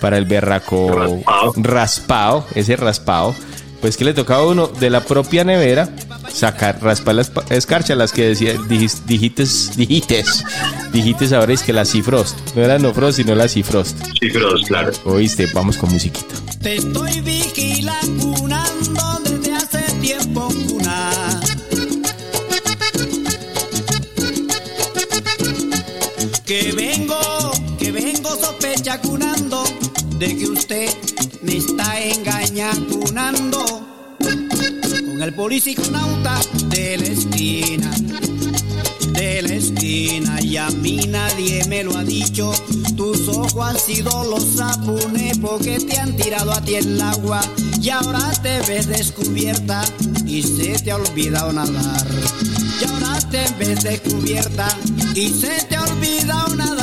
[0.00, 1.52] para el berraco Raspado.
[1.56, 3.34] raspado, ese raspado,
[3.80, 5.88] pues que le tocaba a uno de la propia nevera
[6.32, 10.44] sacar, raspar las pa- escarcha, las que decía, dijis- dijites, dijites,
[10.92, 13.96] dijites ahora es que la Cifrost, no era no Frost, sino la Cifrost.
[14.20, 14.92] Cifros, claro.
[15.04, 16.34] Oíste, vamos con musiquita.
[16.62, 18.34] Te estoy vigilando
[19.24, 21.10] desde hace tiempo, cuna.
[26.44, 29.62] Que vengo, que vengo sospechacunando
[30.18, 30.88] de que usted
[31.50, 33.64] me está engañacunando
[34.20, 37.90] con el policiconauta de la esquina
[39.14, 42.52] de la esquina y a mí nadie me lo ha dicho.
[42.96, 47.40] Tus ojos han sido los apunes porque te han tirado a ti el agua
[47.82, 49.82] y ahora te ves descubierta
[50.24, 52.06] y se te ha olvidado nadar.
[52.80, 54.68] Y ahora te ves descubierta
[55.14, 56.79] y se te ha olvidado nadar.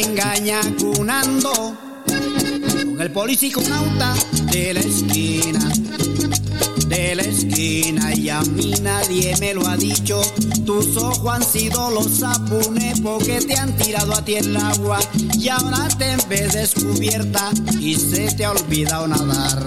[0.00, 1.52] Está engañacunando
[2.84, 4.14] con el policiconauta
[4.50, 5.70] de la esquina
[6.90, 10.20] de la esquina y a mí nadie me lo ha dicho.
[10.66, 14.98] Tus ojos han sido los apunes porque te han tirado a ti el agua
[15.38, 19.64] y ahora te ves descubierta y se te ha olvidado nadar.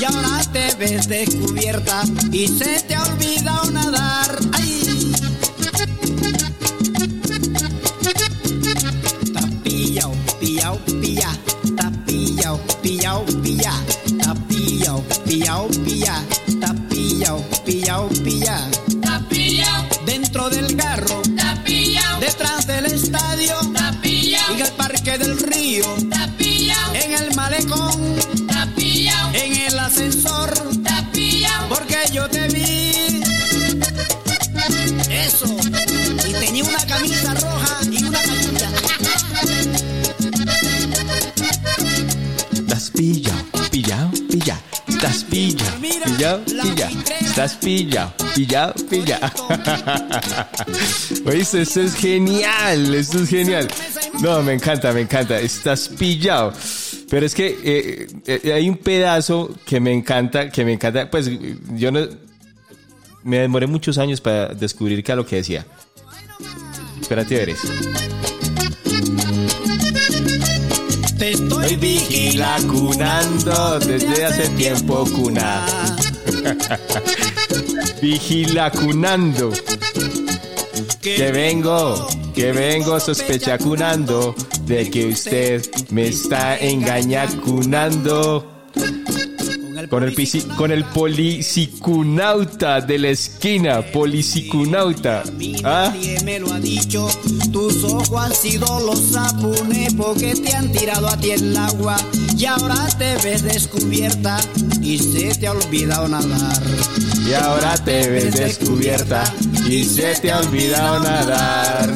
[0.00, 2.02] Y ahora te ves descubierta
[2.32, 4.23] y se te ha olvidado nadar.
[48.34, 49.30] Pillado, pillado.
[51.26, 53.68] Oíste, esto es genial, esto es genial.
[54.20, 55.38] No, me encanta, me encanta.
[55.40, 56.52] Estás pillado.
[57.08, 61.10] Pero es que eh, eh, hay un pedazo que me encanta, que me encanta.
[61.10, 61.30] Pues
[61.74, 62.06] yo no.
[63.22, 65.64] Me demoré muchos años para descubrir qué era lo que decía.
[67.00, 67.58] Espérate, veres.
[71.18, 75.64] Te estoy vigila cunando desde hace tiempo cuna.
[78.00, 79.52] Vigila cunando.
[81.00, 84.34] Que vengo, que vengo sospechacunando
[84.66, 88.50] de que usted me está engañacunando.
[89.90, 95.22] Con el, pisi- con el polisicunauta de la esquina, polisicunauta.
[95.62, 95.90] ¿Ah?
[95.92, 97.06] Nadie me lo ha dicho.
[97.52, 101.96] Tus ojos han sido los apunepos que te han tirado a ti el agua.
[102.36, 104.40] Y ahora te ves descubierta
[104.80, 106.62] y se te ha olvidado nadar.
[107.26, 109.24] Y ahora te ves descubierta
[109.66, 111.94] y se te ha olvidado nadar.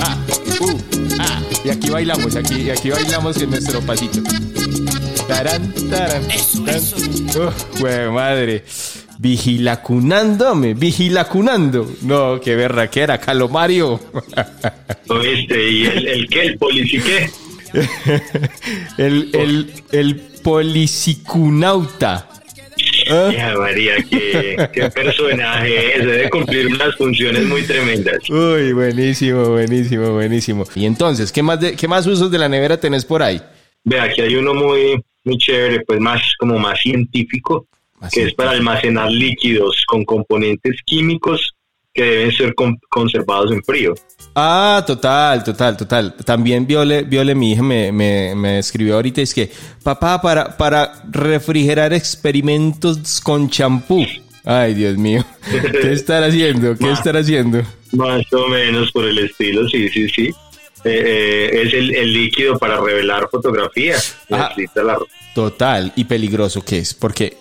[0.00, 0.16] Ah,
[0.60, 0.78] uh,
[1.18, 1.42] ah.
[1.64, 4.20] Y aquí bailamos, aquí, aquí bailamos en nuestro pasito.
[5.26, 6.30] Tarán, tarán.
[6.30, 6.74] Eso, tan.
[6.76, 6.96] eso.
[7.80, 8.64] Uh, madre.
[9.18, 11.90] Vigilacunándome, vigilacunando.
[12.02, 13.98] No, qué berraquera, Calomario.
[15.08, 15.70] ¿Oíste?
[15.70, 16.42] ¿Y el, el qué?
[16.42, 17.30] ¿El policiqué?
[18.98, 22.28] el, el, el polisicunauta.
[23.10, 23.54] ¿Ah?
[23.58, 26.06] María, qué, qué personaje es.
[26.06, 28.28] Debe cumplir unas funciones muy tremendas.
[28.28, 30.64] Uy, buenísimo, buenísimo, buenísimo.
[30.74, 33.40] Y entonces, ¿qué más, de, qué más usos de la nevera tenés por ahí?
[33.84, 37.66] Ve, aquí hay uno muy, muy chévere, pues más como más científico,
[38.00, 41.54] Más que es para almacenar líquidos con componentes químicos
[41.98, 43.94] que deben ser con- conservados en frío.
[44.34, 46.14] Ah, total, total, total.
[46.24, 49.50] También Viole, Viole mi hija, me, me, me escribió ahorita, es que,
[49.82, 54.06] papá, para, para refrigerar experimentos con champú.
[54.44, 55.24] Ay, Dios mío.
[55.82, 56.76] ¿Qué estar haciendo?
[56.76, 57.62] ¿Qué estar haciendo?
[57.92, 60.26] Más o menos por el estilo, sí, sí, sí.
[60.84, 63.96] Eh, eh, es el, el líquido para revelar fotografía.
[64.30, 64.50] Ajá.
[64.56, 64.98] Necesita la-
[65.34, 67.36] Total y peligroso que es, porque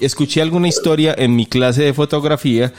[0.00, 2.72] escuché alguna historia en mi clase de fotografía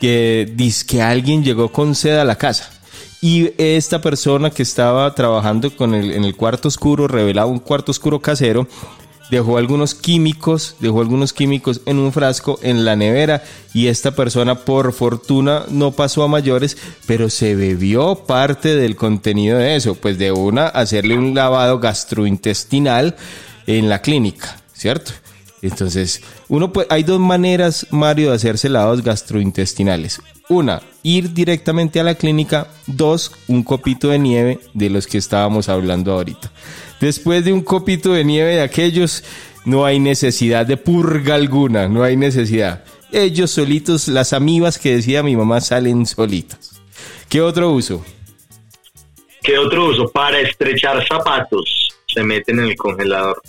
[0.00, 2.70] que dice que alguien llegó con sed a la casa
[3.20, 7.90] y esta persona que estaba trabajando con el, en el cuarto oscuro, revelaba un cuarto
[7.90, 8.68] oscuro casero,
[9.30, 13.42] dejó algunos químicos, dejó algunos químicos en un frasco en la nevera
[13.74, 16.76] y esta persona por fortuna no pasó a mayores,
[17.06, 23.16] pero se bebió parte del contenido de eso, pues de una hacerle un lavado gastrointestinal
[23.66, 25.12] en la clínica, ¿cierto?
[25.62, 30.20] Entonces, uno puede, hay dos maneras, Mario, de hacerse lavados gastrointestinales.
[30.48, 32.68] Una, ir directamente a la clínica.
[32.86, 36.50] Dos, un copito de nieve de los que estábamos hablando ahorita.
[37.00, 39.24] Después de un copito de nieve de aquellos,
[39.64, 42.84] no hay necesidad de purga alguna, no hay necesidad.
[43.12, 46.80] Ellos solitos, las amibas que decía mi mamá, salen solitas.
[47.28, 48.04] ¿Qué otro uso?
[49.42, 50.08] ¿Qué otro uso?
[50.08, 51.90] Para estrechar zapatos.
[52.06, 53.40] Se meten en el congelador.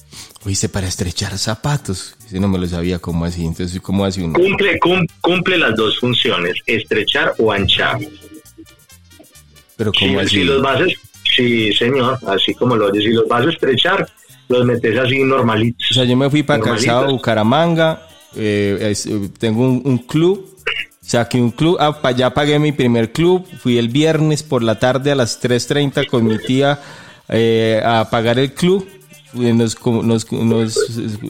[0.46, 2.16] Oíste, para estrechar zapatos.
[2.26, 3.46] Ese no me lo sabía cómo así.
[3.46, 4.34] Entonces, ¿cómo hace uno?
[4.34, 8.00] Cumple, cum- cumple las dos funciones, estrechar o anchar.
[9.76, 10.44] Pero Si, ¿cómo si así?
[10.44, 10.82] los vas
[11.36, 14.10] sí, señor, así como lo oyes, si los vas a estrechar,
[14.48, 15.92] los metes así normalitos.
[15.92, 16.64] O sea, yo me fui para.
[16.64, 20.58] Calzado Bucaramanga, eh, es- eh, tengo un, un club,
[21.02, 25.12] saqué un club, ah, ya pagué mi primer club, fui el viernes por la tarde
[25.12, 26.80] a las 3.30 con mi tía
[27.30, 28.88] eh, a pagar el club,
[29.34, 30.78] nos, como- nos, nos,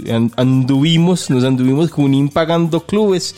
[0.05, 3.35] eh, an- anduvimos, nos anduvimos Junín pagando clubes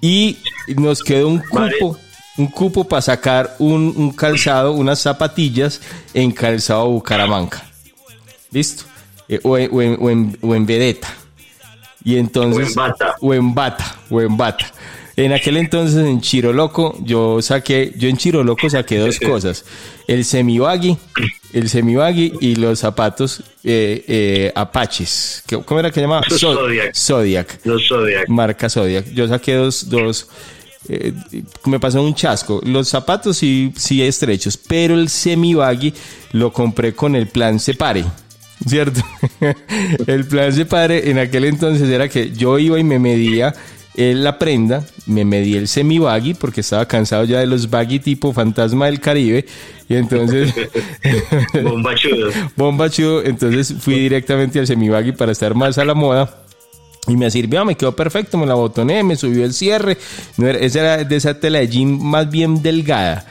[0.00, 0.38] y
[0.76, 1.98] nos quedó un cupo.
[2.38, 5.80] Un cupo para sacar un, un calzado, unas zapatillas
[6.14, 7.62] en calzado Bucaramanga.
[8.50, 8.84] ¿Listo?
[9.28, 11.08] Eh, o, en, o en- o en- o en vedeta.
[12.02, 12.68] Y entonces.
[12.68, 13.14] O en bata.
[13.20, 13.96] O en bata.
[14.10, 14.66] O en bata.
[15.16, 19.64] En aquel entonces en Chiroloco, yo saqué, yo en Chiroloco saqué dos cosas.
[20.08, 20.96] El semibagui,
[21.52, 25.42] el semibagui y los zapatos eh, eh, apaches.
[25.46, 26.22] ¿Qué- ¿Cómo era que llamaba?
[26.30, 26.94] Zodiac.
[26.94, 28.28] Zodiac Los Zodiac.
[28.28, 29.06] marca Zodiac.
[29.12, 30.28] Yo saqué dos, dos
[30.88, 31.12] eh,
[31.66, 32.60] me pasó un chasco.
[32.64, 35.92] Los zapatos sí, sí estrechos, pero el semi-baggy
[36.32, 38.04] lo compré con el plan Separe.
[38.66, 39.00] ¿Cierto?
[40.06, 43.54] el plan Separe en aquel entonces era que yo iba y me medía
[43.96, 48.32] eh, la prenda, me medí el semi-baggy porque estaba cansado ya de los baggy tipo
[48.32, 49.44] fantasma del Caribe
[49.88, 50.52] y entonces
[51.62, 52.30] Bombachudo.
[52.56, 56.38] bomba chudo, entonces fui directamente al semibaggy para estar más a la moda.
[57.08, 59.98] Y me sirvió, me quedó perfecto, me la botoné, me subió el cierre.
[60.36, 63.26] No era- esa era de esa tela de jean más bien delgada.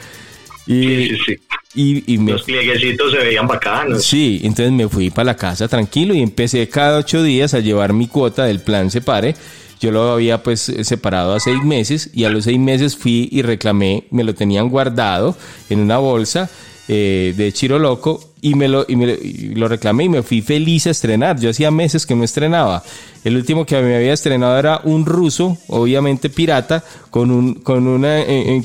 [0.68, 1.38] Y, Sí, sí, sí.
[1.74, 4.04] Y, y me Los plieguecitos se veían bacanos.
[4.04, 7.94] Sí, entonces me fui para la casa tranquilo y empecé cada ocho días a llevar
[7.94, 9.36] mi cuota del plan Separe.
[9.82, 13.42] Yo lo había pues separado a seis meses y a los seis meses fui y
[13.42, 15.36] reclamé, me lo tenían guardado
[15.72, 16.50] en una bolsa
[16.88, 19.18] eh, de Chiro Loco y me, lo, y me
[19.56, 21.40] lo- reclamé y me fui feliz a estrenar.
[21.40, 22.84] Yo hacía meses que no estrenaba.
[23.24, 28.20] El último que me había estrenado era un ruso, obviamente pirata, con un con una
[28.22, 28.64] eh,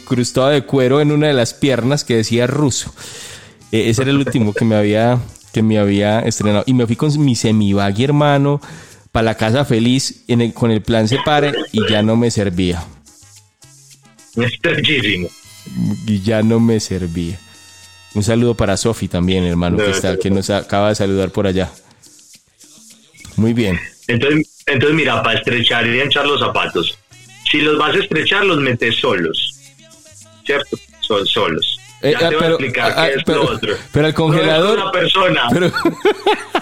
[0.50, 2.92] de cuero en una de las piernas que decía ruso.
[3.72, 5.18] Eh, ese era el último que me había
[5.52, 8.60] que me había estrenado y me fui con mi semibaggy hermano
[9.16, 12.84] para la casa feliz en el- con el plan separe y ya no me servía.
[16.06, 17.40] Y ya no me servía.
[18.12, 21.70] Un saludo para Sofi también hermano que está que nos acaba de saludar por allá.
[23.36, 23.80] Muy bien.
[24.06, 26.98] Entonces, entonces mira, para estrechar y anchar los zapatos,
[27.50, 29.58] si los vas a estrechar, los metes solos.
[30.44, 30.76] ¿Cierto?
[31.00, 31.80] Son solos.
[32.02, 33.74] Eh, ya ah, te voy pero- a explicar ah, qué es pero- lo otro.
[33.92, 35.42] pero el congelador- No es una persona.
[35.50, 35.72] pero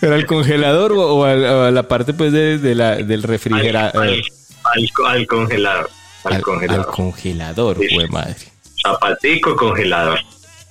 [0.00, 3.22] pero al congelador o, o al- o a la parte pues de, de la, del
[3.22, 4.22] refrigerador al-
[4.64, 5.90] al- al congelador.
[6.24, 6.84] Al, congelador.
[6.86, 7.94] al congelador Sí.
[7.94, 8.36] güey, madre
[8.82, 10.20] Zapatico congelador.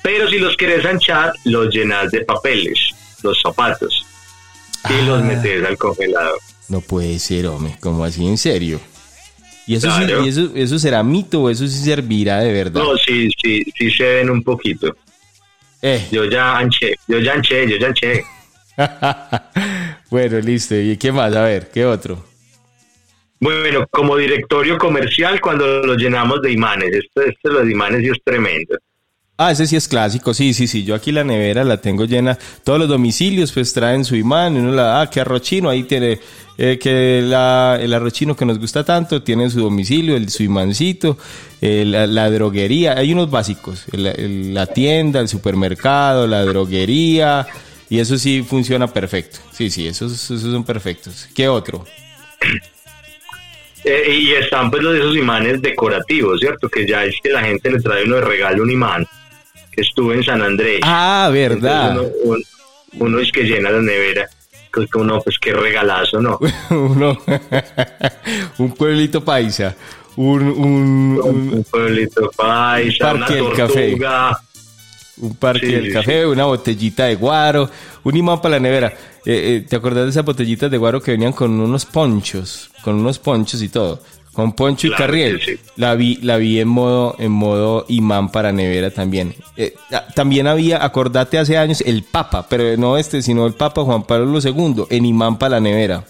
[0.01, 2.79] Pero si los quieres anchar, los llenas de papeles,
[3.23, 4.05] los zapatos.
[4.89, 5.01] Y Ah.
[5.05, 6.39] los metes al congelador.
[6.69, 8.79] No puede ser, hombre, como así en serio.
[9.69, 12.81] ¿Y eso, sí- y eso, eso será mito o eso sí servirá de verdad?
[12.81, 14.95] No, sí, sí, sí se ven un poquito.
[15.83, 18.23] Eh, Yo ya anché, yo ya anché, yo ya anché.
[20.09, 20.73] bueno, listo.
[20.75, 21.35] ¿Y qué más?
[21.35, 22.25] A ver, ¿qué otro?
[23.39, 28.07] Bueno, como directorio comercial, cuando lo llenamos de imanes, esto, esto de los imanes sí
[28.09, 28.75] es tremendo.
[29.41, 30.83] Ah, ese sí es clásico, sí, sí, sí.
[30.83, 32.37] Yo aquí la nevera la tengo llena.
[32.65, 34.57] Todos los domicilios pues traen su imán.
[34.57, 36.19] Uno la, ah, que arrochino, ahí tiene,
[36.57, 41.17] eh, que la, el arrochino que nos gusta tanto, tiene su domicilio, el, su imancito,
[41.61, 42.97] eh, la, droguería.
[42.97, 47.47] Hay unos básicos, la tienda, el supermercado, la droguería.
[47.89, 49.39] Y eso sí funciona perfecto.
[49.53, 51.29] Sí, sí, esos, esos son perfectos.
[51.33, 51.85] ¿Qué otro?
[53.85, 56.67] Eh, y están pues los esos imanes decorativos, ¿cierto?
[56.67, 59.07] Que ya es que la gente le trae uno de regalo un imán,
[59.79, 60.79] que estuvo en San Andrés.
[60.83, 61.91] Ah, verdad.
[61.99, 62.43] Uno, un-
[62.99, 64.27] uno es que llena la nevera.
[64.73, 66.37] Pues que uno, pues qué regalazo, ¿no?
[66.69, 67.17] Uno,
[68.59, 69.75] un pueblito paisa.
[70.15, 73.87] Un, un, un- Un pueblito paisa, una Parque del café.
[73.89, 74.39] tortuga.
[75.21, 77.69] un parque Sí, del sí, café, una botellita de guaro,
[78.03, 78.87] un imán para la nevera.
[79.25, 82.69] Eh, eh, ¿Te acordás de esas botellitas de guaro que venían con unos ponchos?
[82.83, 84.01] Con unos ponchos y todo.
[84.33, 85.41] Con poncho y Claro carriel.
[85.41, 85.57] sí.
[85.75, 89.33] La vi, la vi en modo, en modo imán para nevera también.
[89.57, 93.83] Eh, ah, también había, acordate hace años, el Papa, pero no este, sino el Papa
[93.83, 96.03] Juan Pablo II, en imán para la nevera.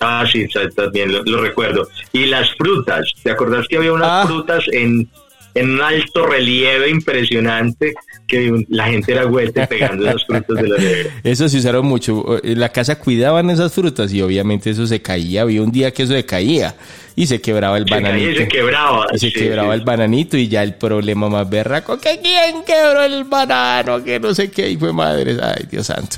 [0.00, 1.88] Ah, sí, también lo, lo recuerdo.
[2.12, 4.24] Y las frutas, ¿te acordás que había unas Ah.
[4.26, 5.08] frutas en,
[5.56, 7.94] en un alto relieve impresionante
[8.26, 11.10] que la gente era huete pegando esas frutas de la nevera?
[11.24, 12.40] Eso se usaron mucho.
[12.44, 15.42] En la casa cuidaban esas frutas y obviamente eso se caía.
[15.42, 16.74] Había un día que eso se caía
[17.14, 18.30] y se quebraba el Se caía bananito.
[18.30, 19.06] y se quebraba.
[19.12, 19.78] Y se sí, quebraba sí.
[19.80, 21.98] el bananito y ya el problema más berraco.
[21.98, 24.02] que quién quebró el banano?
[24.02, 24.70] Que no sé qué.
[24.70, 25.36] Y fue madre.
[25.42, 26.16] Ay, Dios santo.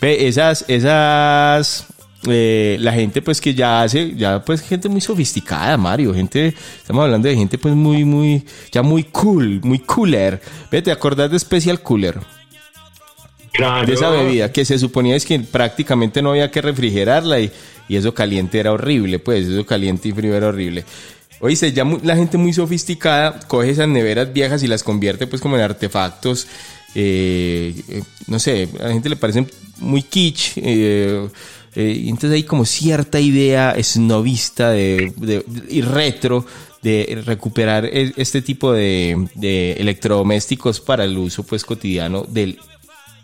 [0.00, 1.86] Ve, esas, esas...
[2.28, 7.04] eh, la gente pues que ya hace, ya pues gente muy sofisticada, Mario, gente, estamos
[7.04, 10.40] hablando de gente pues muy, muy, ya muy cool, muy cooler.
[10.70, 12.18] Ve, ¿te acordás de Special Cooler?
[13.52, 13.86] Claro.
[13.86, 17.52] de esa bebida que se suponía es que prácticamente no había que refrigerarla y,
[17.88, 20.84] y eso caliente era horrible, pues eso caliente y frío era horrible.
[21.40, 25.56] Oíste, ya la gente muy sofisticada coge esas neveras viejas y las convierte pues como
[25.56, 26.46] en artefactos,
[26.94, 31.28] eh, eh, no sé, a la gente le parecen muy kitsch, eh,
[31.76, 36.44] eh, y entonces hay como cierta idea snobista de, de- y retro
[36.82, 42.58] de recuperar e- este tipo de, de electrodomésticos para el uso pues cotidiano del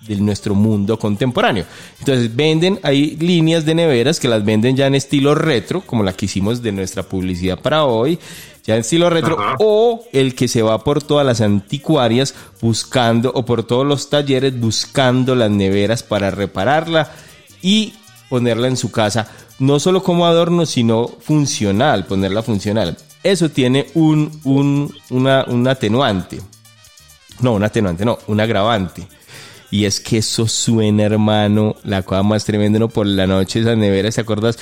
[0.06, 1.66] de nuestro mundo contemporáneo.
[1.98, 6.14] Entonces venden, hay líneas de neveras que las venden ya en estilo retro, como la
[6.14, 8.18] que hicimos de nuestra publicidad para hoy,
[8.64, 9.56] ya en estilo retro, Ajá.
[9.60, 14.58] o el que se va por todas las anticuarias buscando, o por todos los talleres
[14.58, 17.12] buscando las neveras para repararla
[17.60, 17.92] y
[18.30, 19.28] ponerla en su casa,
[19.58, 22.96] no solo como adorno, sino funcional, ponerla funcional.
[23.22, 26.40] Eso tiene un, un, una, un atenuante.
[27.40, 29.06] No, un atenuante, no, un agravante.
[29.70, 32.88] Y es que eso suena, hermano, la cosa más tremenda, ¿no?
[32.88, 34.58] Por la noche esas neveras, ¿te acuerdas?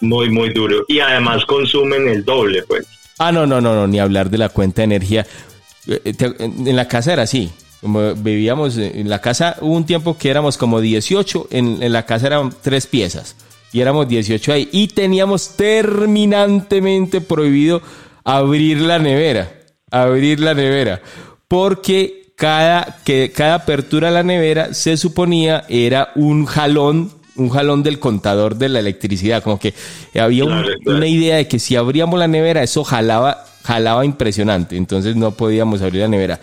[0.00, 0.84] Muy, muy duro.
[0.88, 2.86] Y además consumen el doble, pues.
[3.18, 5.26] Ah, no, no, no, no, ni hablar de la cuenta de energía.
[5.86, 7.50] Eh, te- En la casa era así.
[7.84, 12.06] Como vivíamos en la casa, hubo un tiempo que éramos como 18, en, en la
[12.06, 13.36] casa eran tres piezas
[13.74, 17.82] y éramos 18 ahí y teníamos terminantemente prohibido
[18.24, 19.52] abrir la nevera,
[19.90, 21.02] abrir la nevera,
[21.46, 27.82] porque cada, que, cada apertura de la nevera se suponía era un jalón, un jalón
[27.82, 29.74] del contador de la electricidad, como que
[30.18, 35.16] había un- una idea de que si abríamos la nevera eso jalaba, jalaba impresionante, entonces
[35.16, 36.40] no podíamos abrir la nevera.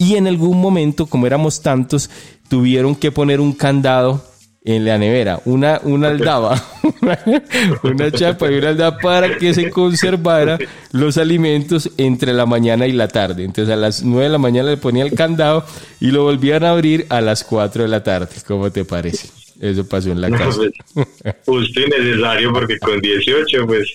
[0.00, 2.08] Y en algún momento, como éramos tantos,
[2.48, 4.24] tuvieron que poner un candado
[4.64, 6.62] en la nevera, una, una aldaba,
[7.82, 10.58] una chapa y una aldaba para que se conservara
[10.92, 13.44] los alimentos entre la mañana y la tarde.
[13.44, 15.64] Entonces a las 9 de la mañana le ponía el candado
[16.00, 18.28] y lo volvían a abrir a las 4 de la tarde.
[18.46, 19.28] ¿Cómo te parece?
[19.60, 20.60] Eso pasó en la No, casa.
[20.94, 21.04] pues,
[21.46, 23.86] justo y necesario porque con 18 pues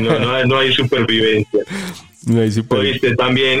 [0.00, 1.60] no, no, no hay supervivencia.
[2.26, 3.60] No hay super- Oíste, también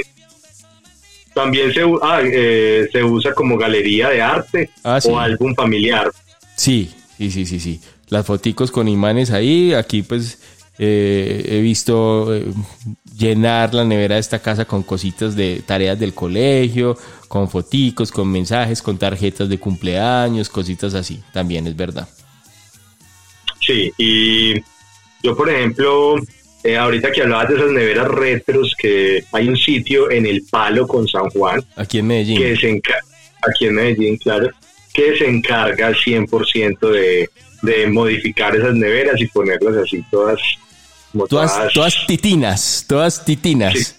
[1.34, 5.08] también se, ah, eh, se usa como galería de arte Ah, sí.
[5.10, 6.10] o álbum familiar.
[6.56, 7.80] Sí, sí, sí, sí, sí.
[8.08, 10.38] Las foticos con imanes ahí, aquí pues
[10.78, 12.44] eh, he visto eh,
[13.16, 16.96] llenar la nevera de esta casa con cositas de tareas del colegio,
[17.28, 22.08] con foticos, con mensajes, con tarjetas de cumpleaños, cositas así, también es verdad.
[23.60, 24.54] Sí, y
[25.22, 26.16] yo por ejemplo,
[26.64, 30.86] eh, ahorita que hablabas de esas neveras retros, que hay un sitio en El Palo
[30.88, 32.38] con San Juan, Aquí en Medellín.
[32.38, 33.00] que se encarga,
[33.48, 34.50] aquí en Medellín, claro,
[34.92, 37.28] que se encarga 100% de,
[37.62, 40.40] de modificar esas neveras y ponerlas así todas,
[41.12, 43.96] como Todas, todas titinas, todas titinas,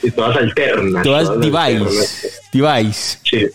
[0.00, 1.02] Sí, y todas alternas.
[1.02, 1.88] todas alternas.
[1.88, 3.18] device, device.
[3.24, 3.46] Sí.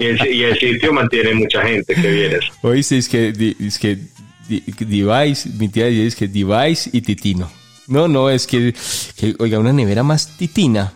[0.00, 2.40] Y el, y el sitio mantiene mucha gente, que vienes.
[2.62, 3.28] Oíste, es que,
[3.60, 3.96] es que
[4.80, 7.48] device, mi tía dice que device y titino.
[7.90, 8.72] No, no, es que,
[9.16, 10.92] que, oiga, una nevera más titina.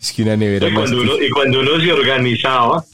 [0.00, 2.84] Es que una nevera Y más uno, y cuando uno se organizaba,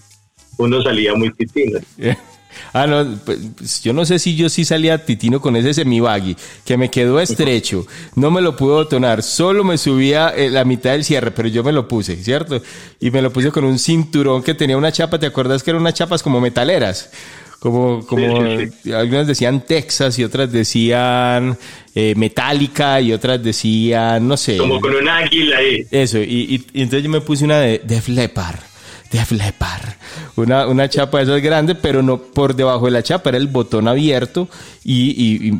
[0.56, 1.78] uno salía muy titino.
[1.78, 2.18] titina.
[2.72, 6.78] Ah, no, pues, yo no sé si yo sí salía titino con ese semibaggy, que
[6.78, 11.04] me quedó estrecho, no me lo pude botonar, solo me subía eh, la mitad del
[11.04, 12.62] cierre, pero yo me lo puse, ¿cierto?
[12.98, 15.82] Y me lo puse con un cinturón que tenía una chapa, ¿te acuerdas que eran
[15.82, 17.10] unas chapas como metaleras?
[17.58, 18.42] Como, como
[18.82, 21.56] Sí, algunas decían Texas y otras decían
[21.94, 24.56] eh, metálica y otras decían, no sé.
[24.58, 25.84] Como con un águila ahí.
[25.90, 26.22] Eso, y,
[26.54, 28.60] y- y entonces yo me puse una de Def Leppard.
[29.10, 29.88] Def Leppard.
[30.34, 33.46] Una, una chapa de esas grandes, pero no por debajo de la chapa, era el
[33.46, 34.48] botón abierto
[34.84, 35.14] y,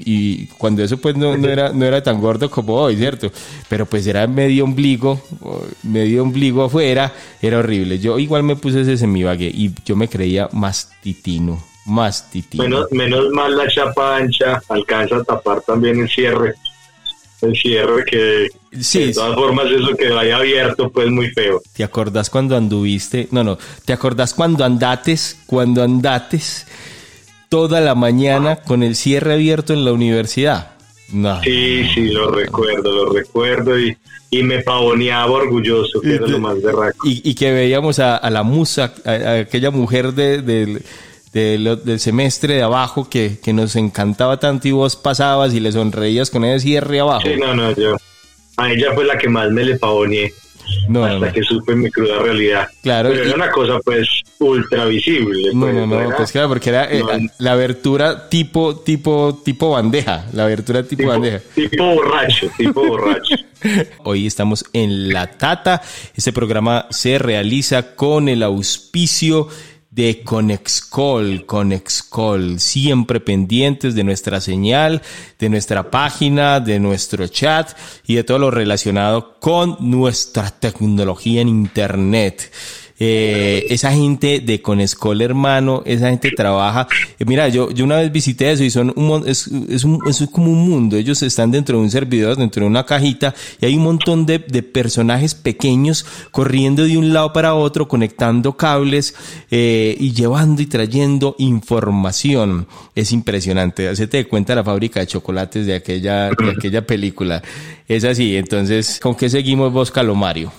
[0.05, 3.31] y- cuando eso pues no, no era, no era tan gordo como hoy, ¿cierto?
[3.69, 5.21] Pero pues era medio ombligo,
[5.85, 7.99] medio ombligo afuera, era horrible.
[7.99, 12.65] Yo igual me puse ese semibague y yo me creía más titino, más titino.
[12.65, 16.55] Menos, menos mal la chapa ancha alcanza a tapar también el cierre.
[17.43, 18.49] El cierre que
[18.81, 21.61] Sí, de todas formas eso que vaya abierto pues muy feo.
[21.75, 23.29] ¿Te acordás cuando anduviste?
[23.31, 23.59] No, no.
[23.85, 25.39] ¿Te acordás cuando andates?
[25.47, 26.67] Cuando andates
[27.49, 30.73] toda la mañana con el cierre abierto en la universidad.
[31.13, 31.41] No.
[31.43, 33.97] Sí, sí, lo recuerdo, lo recuerdo y,
[34.31, 37.07] y me pavoneaba orgulloso, que era lo más berraco.
[37.07, 40.83] Y, y que veíamos a, a la musa, a, a aquella mujer de-
[41.41, 45.61] del, del- del semestre de abajo que, que nos encantaba tanto y vos pasabas y
[45.61, 47.23] le sonreías con ese cierre abajo.
[47.25, 47.97] Sí, no, no, yo.
[48.57, 50.33] A ella fue la que más me le pavoneé
[50.89, 51.33] No, hasta no.
[51.33, 52.69] que supe mi cruda realidad.
[52.83, 54.09] Claro, Pero y- era una cosa pues
[54.39, 55.51] ultra visible.
[55.55, 58.77] No, pues, no, no, era pues claro, porque era eh, no, la, la abertura tipo,
[58.77, 61.41] tipo, tipo bandeja, la abertura tipo, tipo, bandeja.
[61.55, 63.35] tipo borracho, tipo borracho.
[64.05, 65.83] Hoy estamos en La Tata.
[66.15, 69.49] Este programa se realiza con el auspicio
[69.97, 75.01] de Conexcol, Conexcol, siempre pendientes de nuestra señal,
[75.39, 77.71] de nuestra página, de nuestro chat
[78.07, 82.53] y de todo lo relacionado con nuestra tecnología en Internet.
[82.99, 86.89] Eh, esa gente de Conescol, hermano, esa gente trabaja.
[87.19, 90.25] eh, mira, yo, yo una vez visité eso y son un, es, es, un- es
[90.33, 90.97] como un mundo.
[90.97, 94.39] Ellos están dentro de un servidor, dentro de una cajita y hay un montón de,
[94.39, 99.15] de personajes pequeños corriendo de un lado para otro, conectando cables
[99.51, 102.67] eh, y llevando y trayendo información.
[102.95, 103.89] Es impresionante.
[103.89, 107.43] Hacete de cuenta la fábrica de chocolates de aquella, de aquella película.
[107.89, 108.37] Es así.
[108.37, 110.51] Entonces, ¿con qué seguimos vos, Calomario?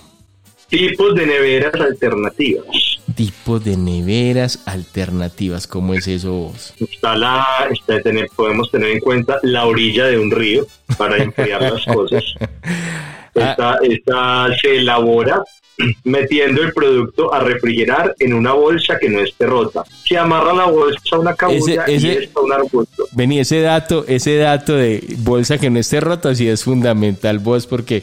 [0.68, 2.66] Tipos de neveras alternativas.
[3.14, 5.66] tipo de neveras alternativas.
[5.66, 6.74] ¿Cómo es eso vos?
[6.78, 10.66] Está la, está tener, podemos tener en cuenta la orilla de un río
[10.98, 12.22] para enfriar las cosas.
[13.34, 15.40] Esta, esta se elabora
[16.02, 19.84] metiendo el producto a refrigerar en una bolsa que no esté rota.
[20.08, 23.04] Se amarra la bolsa a una cabulla Ese- ese- y está un arbusto.
[23.12, 27.68] Vení, ese dato, ese dato de bolsa que no esté rota sí es fundamental vos
[27.68, 28.02] porque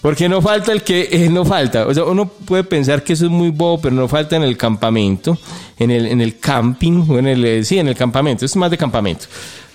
[0.00, 1.86] porque no falta el que eh, no falta.
[1.86, 4.56] O sea, uno puede pensar que eso es muy bobo, pero no falta en el
[4.56, 5.38] campamento,
[5.78, 8.70] en el, en el camping, o en el, eh, sí, en el campamento, es más
[8.70, 9.26] de campamento.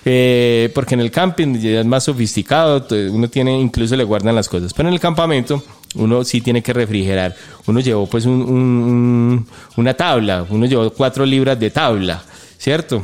[0.08, 4.48] eh, porque en el camping ya es más sofisticado, uno tiene, incluso le guardan las
[4.48, 5.62] cosas, pero en el campamento
[5.96, 7.34] uno sí tiene que refrigerar.
[7.66, 9.46] Uno llevó pues un-
[9.76, 12.22] una tabla, uno llevó cuatro libras de tabla,
[12.56, 13.02] ¿cierto?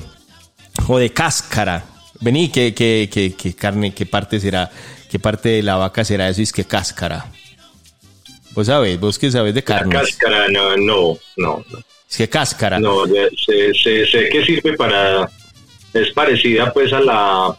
[0.86, 1.84] O de cáscara.
[2.20, 4.70] Vení, ¿qué, qué, qué, qué carne, qué parte será?
[5.12, 6.40] ¿Qué parte de la vaca será eso?
[6.40, 7.26] Y es que cáscara.
[8.52, 10.00] Vos sabés, vos que sabes de La carnes.
[10.00, 11.64] cáscara, no, no, no.
[12.08, 12.80] Es que cáscara.
[12.80, 15.28] No, sé, sé, sé que sirve para...
[15.92, 17.54] Es parecida pues a la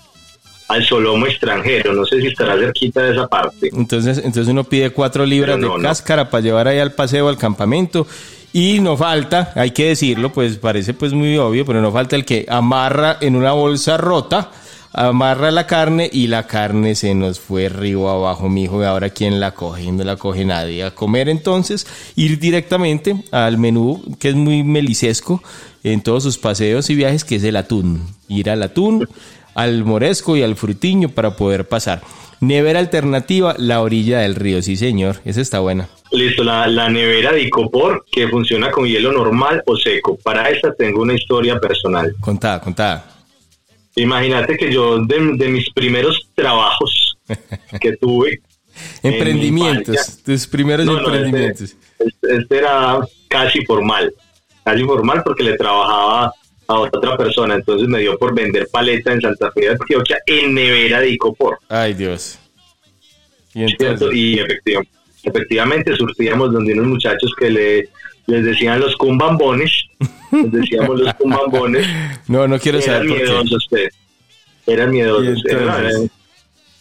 [0.68, 1.94] al solomo extranjero.
[1.94, 3.70] No sé si estará cerquita de esa parte.
[3.72, 5.88] Entonces, entonces uno pide cuatro libras no, de no.
[5.88, 8.08] cáscara para llevar ahí al paseo, al campamento.
[8.52, 12.26] Y no falta, hay que decirlo, pues parece pues muy obvio, pero no falta el
[12.26, 14.50] que amarra en una bolsa rota,
[14.94, 19.40] amarra la carne y la carne se nos fue río abajo, mijo, y ahora quién
[19.40, 20.84] la coge, no la coge nadie.
[20.84, 25.42] A comer entonces, ir directamente al menú, que es muy melicesco
[25.84, 28.08] en todos sus paseos y viajes, que es el atún.
[28.28, 29.08] Ir al atún,
[29.56, 32.02] al moresco y al frutiño para poder pasar.
[32.40, 35.88] Nevera alternativa, la orilla del río, sí señor, esa está buena.
[36.12, 40.18] Listo, la, la nevera de Icopor que funciona con hielo normal o seco.
[40.22, 42.14] Para esta tengo una historia personal.
[42.20, 43.13] Contá, contá.
[43.96, 47.18] Imagínate que yo de, de mis primeros trabajos
[47.80, 48.42] que tuve...
[49.04, 51.62] en mi Emprendimientos, tus primeros No, no, emprendimientos.
[51.62, 54.14] Este, este- este era casi formal,
[54.64, 56.34] casi formal porque le trabajaba
[56.68, 60.54] a otra persona, entonces me dio por vender paleta en Santa Fe de Antioquia en
[60.56, 61.60] nevera de Icopor.
[61.70, 62.40] Ay, Dios.
[63.54, 63.86] Y ¿cierto?
[63.86, 64.92] entonces, Y efectivamente,
[65.24, 67.90] efectivamente surtíamos donde unos muchachos que le,
[68.28, 69.72] les decían los cumbambones,
[70.34, 71.88] les decíamos los cumbambones,
[72.28, 73.24] no, no quiero eran saber por qué.
[73.24, 73.90] miedosos, pues.
[74.68, 75.38] eran miedosos.
[75.46, 76.12] Y entonces- eran-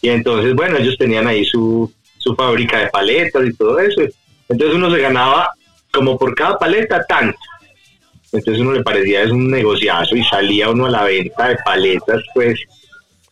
[0.01, 4.01] y entonces, bueno, ellos tenían ahí su, su fábrica de paletas y todo eso.
[4.49, 5.49] Entonces uno se ganaba
[5.93, 7.37] como por cada paleta tanto.
[8.33, 12.21] Entonces uno le parecía es un negociazo y salía uno a la venta de paletas,
[12.33, 12.59] pues,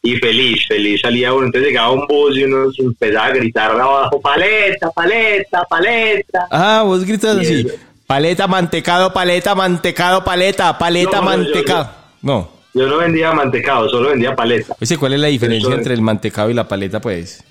[0.03, 1.47] y feliz, feliz salía uno.
[1.47, 6.47] Entonces llegaba un bus y uno empezaba a gritar abajo, paleta, paleta, paleta.
[6.51, 7.65] Ah, vos gritas así.
[7.67, 7.75] eso.
[8.11, 11.89] Paleta, mantecado, paleta, mantecado, paleta, paleta, No, yo- mantecado.
[12.21, 12.51] No.
[12.73, 14.75] Yo no vendía mantecado, solo vendía paleta.
[14.81, 17.41] Oye, ¿cuál es la diferencia entre el mantecado y la paleta, pues?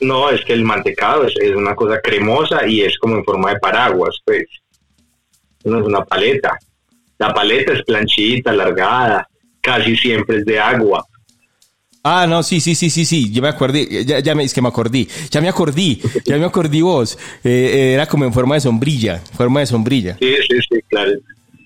[0.00, 3.50] No, es que el mantecado es, es una cosa cremosa y es como en forma
[3.52, 4.46] de paraguas, pues.
[5.64, 6.56] No es una paleta.
[7.18, 9.28] La paleta es planchita, alargada,
[9.60, 11.04] casi siempre es de agua.
[12.10, 14.62] Ah, no, sí, sí, sí, sí, sí, yo me acordé, ya, ya me, es que
[14.62, 18.54] me acordé, ya me acordé, ya me acordé vos, Eh, eh, era como en forma
[18.54, 21.12] de sombrilla, forma de sombrilla, Sí, sí, sí, claro.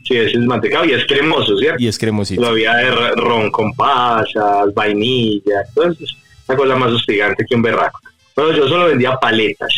[0.05, 1.81] Sí, ese es mantecado y es cremoso, ¿cierto?
[1.81, 2.41] y es cremosito.
[2.43, 6.11] Todavía de r- ron con pasas, vainilla, entonces
[6.49, 8.01] una cosa más hostigante que un berraco.
[8.35, 9.73] Bueno, yo solo vendía paletas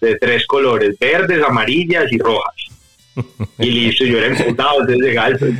[0.00, 2.54] de tres colores, verdes, amarillas y rojas.
[3.58, 5.56] Y listo, yo era imputado, entonces llegaba el,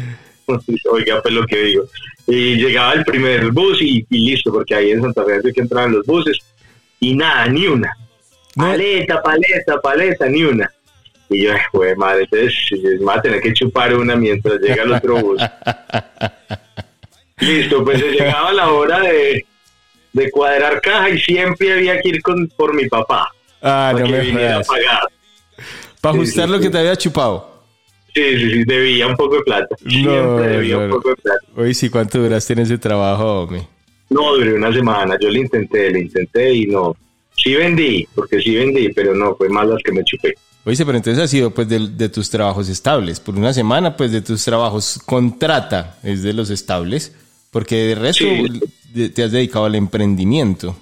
[0.91, 1.85] oiga pues lo que digo,
[2.27, 5.91] y llegaba el primer bus y, y listo, porque ahí en Santa Fe que entrar
[5.91, 6.39] los buses
[7.01, 7.93] y nada, ni una.
[8.55, 8.65] No.
[8.67, 10.71] Paleta, paleta, paleta, ni una.
[11.31, 12.55] Y yo, güey, madre, entonces
[13.01, 15.43] me va a tener que chupar una mientras llega el otro bus.
[17.39, 19.45] Listo, pues se llegaba la hora de,
[20.13, 23.29] de cuadrar caja y siempre había que ir con, por mi papá.
[23.63, 24.69] Ah, para no que me viniera a jodas.
[24.69, 25.09] pagar.
[26.01, 26.71] Para Sí, ajustar sí, lo que sí.
[26.71, 27.52] te había chupado.
[28.15, 29.75] Sí, sí, sí, debía un poco de plata.
[29.79, 31.39] Siempre No, debía no, un poco de plata.
[31.57, 33.67] Oye, sí, ¿cuánto duraste en ese trabajo, hombre?
[34.11, 35.17] No, duré una semana.
[35.21, 36.95] Yo le intenté, le intenté y no.
[37.35, 40.35] Sí vendí, porque sí vendí, pero no, fue más las que me chupé.
[40.65, 43.19] Oye, pero entonces ha sido pues de, de tus trabajos estables.
[43.19, 47.15] Por una semana, pues de tus trabajos contrata es de los estables.
[47.51, 48.25] Porque de resto
[48.95, 49.09] Sí.
[49.11, 50.77] te has dedicado al emprendimiento.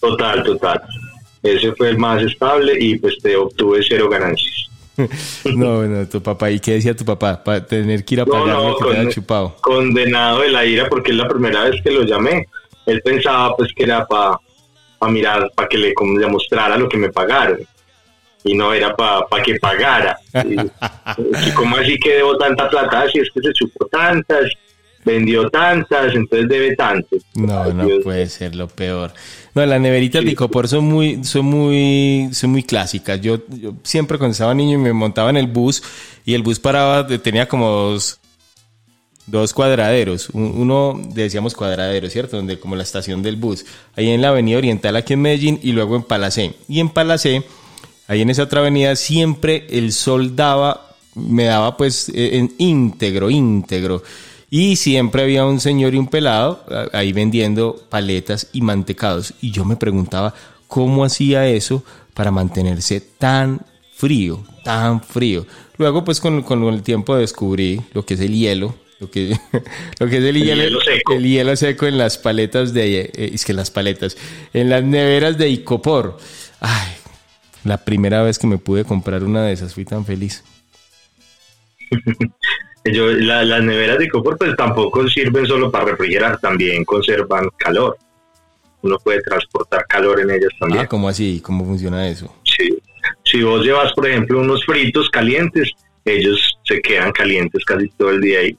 [0.00, 0.80] Total, total.
[1.42, 4.68] Ese fue el más estable y pues te obtuve cero ganancias.
[5.56, 6.50] No, no, tu papá.
[6.50, 7.42] ¿Y qué decía tu papá?
[7.42, 9.56] Para tener que ir a No, pagar no, lo que te con- había chupado.
[9.60, 12.46] condenado de la ira porque es la primera vez que lo llamé.
[12.86, 14.38] Él pensaba pues que era para
[15.10, 17.58] mirar, para que le, como le mostrara lo que me pagaron.
[18.44, 20.16] Y no era para que pagara.
[20.44, 20.56] Y,
[21.48, 24.50] y como así que debo tanta plata, si es que se chupó tantas,
[25.04, 27.16] vendió tantas, entonces debe tanto.
[27.34, 28.02] No, no Dios.
[28.04, 29.12] puede ser lo peor.
[29.54, 33.20] No, las neveritas de Icopor son muy, son muy, son muy clásicas.
[33.20, 35.82] Yo, yo siempre cuando estaba niño me montaba en el bus
[36.24, 38.18] y el bus paraba, tenía como dos,
[39.26, 40.30] dos cuadraderos.
[40.30, 42.36] Un- Uno, decíamos cuadradero, ¿cierto?
[42.36, 43.64] Donde como la estación del bus.
[43.96, 46.54] Ahí en la avenida Oriental aquí en Medellín y luego en Palacé.
[46.68, 47.44] Y en Palacé,
[48.08, 53.30] ahí en esa otra avenida, siempre el sol daba, me daba pues eh, en íntegro,
[53.30, 54.02] íntegro.
[54.56, 59.34] Y siempre había un señor y un pelado ah, ahí vendiendo paletas y mantecados.
[59.40, 60.32] Y yo me preguntaba
[60.68, 61.82] cómo hacía eso
[62.14, 63.62] para mantenerse tan
[63.96, 65.44] frío, tan frío.
[65.76, 69.36] Luego, pues con, con el tiempo descubrí lo que es el hielo Lo que,
[69.98, 71.14] lo que es el, El hielo, hielo seco.
[71.14, 73.00] el hielo seco en las paletas de...
[73.12, 74.16] eh, es que las paletas,
[74.52, 76.16] en las neveras de Icopor.
[76.60, 76.92] Ay,
[77.64, 80.44] la primera vez que me pude comprar una de esas fui tan feliz.
[82.84, 87.96] Yo, la- las neveras de confort pues tampoco sirven solo para refrigerar, también conservan calor.
[88.82, 90.82] Uno puede transportar calor en ellas también.
[90.82, 91.40] Ah, ¿cómo así?
[91.42, 92.34] ¿Cómo funciona eso?
[92.44, 92.76] Sí.
[93.24, 95.70] Si vos llevas, por ejemplo, unos fritos calientes,
[96.04, 98.58] ellos se quedan calientes casi todo el día ahí.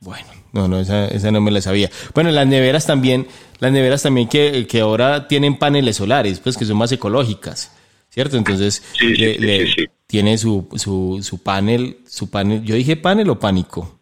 [0.00, 1.90] Bueno, no, no, esa, esa no me la sabía.
[2.14, 3.26] Bueno, las neveras también,
[3.58, 7.72] las neveras también que, que ahora tienen paneles solares, pues que son más ecológicas,
[8.16, 8.38] ¿cierto?
[8.38, 9.84] Entonces, Sí, sí, le- sí, le- sí, sí.
[10.06, 14.00] tiene su, su, su panel, su panel, yo dije panel o pánico.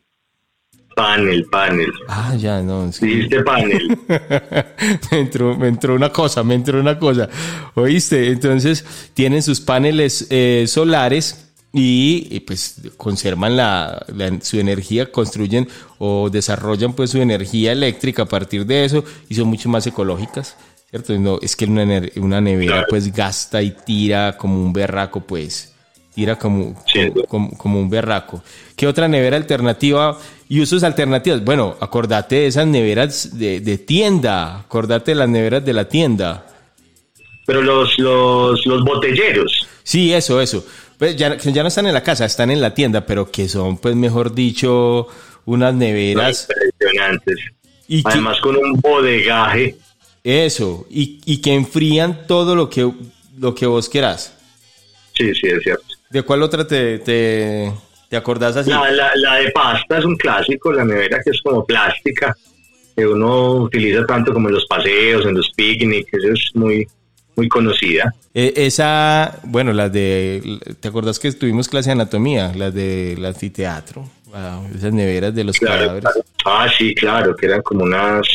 [0.95, 1.91] Panel, panel.
[2.07, 2.85] Ah, ya, no.
[2.89, 3.99] es que- Dijiste panel.
[5.11, 7.29] me, entró, me entró una cosa, me entró una cosa.
[7.75, 8.31] ¿Oíste?
[8.31, 8.85] Entonces
[9.15, 15.67] tienen sus paneles eh, solares y, y, pues conservan la, la- su energía, construyen
[15.99, 20.57] o desarrollan pues su energía eléctrica a partir de eso y son mucho más ecológicas.
[20.95, 21.19] ¿Cierto?
[21.19, 25.75] No, es que una, nevera pues gasta y tira como un berraco pues.
[26.15, 27.11] Tira como, Sí.
[27.27, 28.45] como, un berraco.
[28.77, 30.17] ¿Qué otra nevera alternativa
[30.49, 31.43] y usos alternativos?
[31.43, 34.61] Bueno, acordate de esas neveras de, de tienda.
[34.61, 36.47] Acordate de las neveras de la tienda.
[37.45, 40.65] Pero los, los, los botelleros, Sí, eso, eso.
[40.97, 43.79] Pues ya, ya no están en la casa, están en la tienda, pero que son,
[43.79, 45.09] pues mejor dicho,
[45.45, 46.47] unas neveras.
[46.79, 47.37] impresionantes.
[47.89, 49.75] Y que- Además con un bodegaje.
[50.25, 52.91] Eso, y, y que enfrían todo lo que,
[53.39, 54.35] lo que vos quieras.
[55.17, 55.85] Sí, sí, es cierto.
[56.11, 57.71] ¿De cuál otra te, te,
[58.09, 58.71] te acordás así?
[58.71, 62.35] La, la, la de pasta es un clásico, la nevera que es como plástica,
[62.97, 66.87] que uno utiliza tanto como en los paseos, en los picnics, es muy,
[67.37, 68.15] muy conocida.
[68.33, 72.53] Eh, esa, bueno, las de, ¿te acordás que tuvimos clase de anatomía?
[72.55, 76.11] Las de la anfiteatro, Wow, esas neveras de los Claro, cadáveres.
[76.11, 76.27] claro.
[76.45, 78.27] Ah, sí, claro, que eran como unas,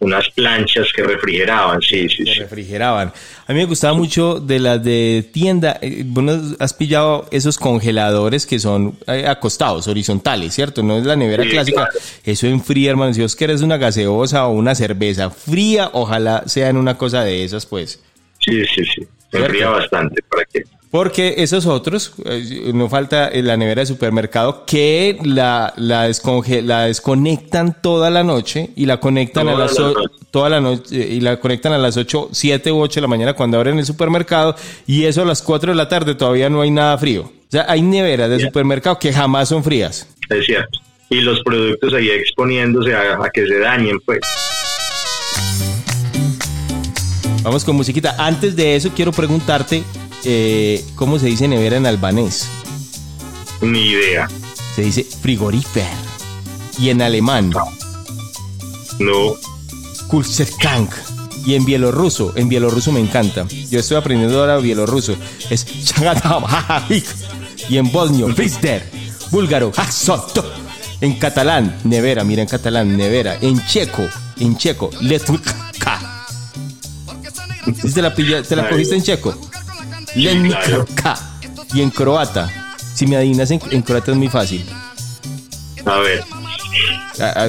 [0.00, 2.40] unas planchas que refrigeraban, sí, sí, que sí.
[2.40, 3.12] refrigeraban.
[3.46, 5.78] A mí me gustaba mucho de las de tienda.
[5.82, 10.82] eh, Bueno, has pillado esos congeladores que son eh, acostados, horizontales, ¿cierto?
[10.82, 11.84] No es la nevera Sí, clásica.
[11.90, 11.98] claro.
[12.24, 13.12] Eso enfría, hermano.
[13.12, 17.44] Si vos querés una gaseosa o una cerveza fría, ojalá sea en una cosa de
[17.44, 18.00] esas, pues.
[18.38, 19.06] Sí, sí, sí.
[19.32, 20.62] Me enfría bastante para que.
[20.90, 26.86] Porque esos otros, eh, no falta la nevera de supermercado, que la, la, desconge- la
[26.86, 29.92] desconectan toda la noche y la conectan a las la
[30.32, 33.06] toda la noche eh, y la conectan a las 8, 7 u 8 de la
[33.06, 36.60] mañana cuando abren el supermercado y eso a las 4 de la tarde todavía no
[36.60, 37.22] hay nada frío.
[37.22, 40.08] O sea, hay neveras de supermercado que jamás son frías.
[40.28, 40.80] Es cierto.
[41.08, 44.18] Y los productos ahí exponiéndose a, a que se dañen, pues.
[47.42, 48.14] Vamos con musiquita.
[48.18, 49.82] Antes de eso quiero preguntarte
[50.24, 52.48] eh, cómo se dice nevera en albanés.
[53.60, 54.28] Ni idea.
[54.74, 55.88] Se dice frigorífer.
[56.78, 57.52] Y en alemán,
[58.98, 59.34] No.
[60.08, 60.90] Kulserkank.
[61.46, 63.46] Y en bielorruso, en bielorruso me encanta.
[63.70, 65.16] Yo estoy aprendiendo ahora bielorruso.
[65.48, 65.66] Es.
[67.68, 68.84] Y en bosnio, Frister.
[69.30, 69.72] Búlgaro.
[71.00, 73.38] En catalán, nevera, mira en catalán, nevera.
[73.40, 74.06] En checo,
[74.38, 74.90] en checo.
[77.74, 79.34] ¿Sí ¿Te la, pilla- te la cogiste en checo?
[80.12, 80.86] claro.
[80.88, 81.18] Letka.
[81.74, 82.48] Y en croata.
[82.94, 84.64] Si me adivinas en, en croata es muy fácil.
[85.86, 86.24] A ver.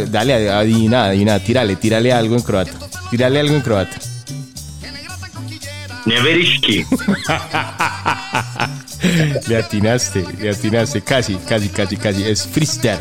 [0.10, 2.72] Dale, adivina, adivina, tírale, tírale algo en croata.
[3.10, 3.98] Tírale algo en croata.
[6.06, 6.86] Neveriski.
[9.48, 12.24] Le atinaste, le atinaste, casi, casi, casi, casi.
[12.24, 13.00] Es Frister.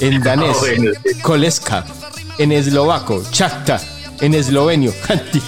[0.00, 1.12] En danés, Ah.
[1.22, 1.84] Koleska.
[2.38, 3.80] En eslovaco, Chakta.
[4.20, 5.42] En eslovenio, Hantik.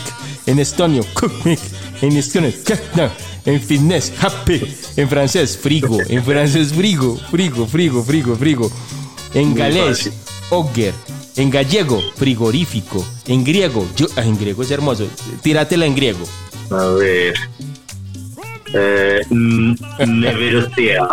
[0.46, 1.60] En estonio, Kukmik.
[2.02, 2.52] En estonio.
[3.46, 4.74] En finés, Happy.
[4.96, 5.98] En francés, Frigo.
[6.08, 7.16] En francés, Frigo.
[7.30, 8.70] Frigo, frigo, frigo, frigo.
[9.34, 10.10] En galés.
[10.50, 10.94] Ogger.
[11.36, 13.04] En gallego, frigorífico.
[13.26, 15.06] En griego, yo, ah, en griego es hermoso.
[15.42, 16.24] Tíratela en griego.
[16.70, 17.34] A ver.
[18.72, 19.74] Eh, mm,
[20.20, 21.08] Neverostea.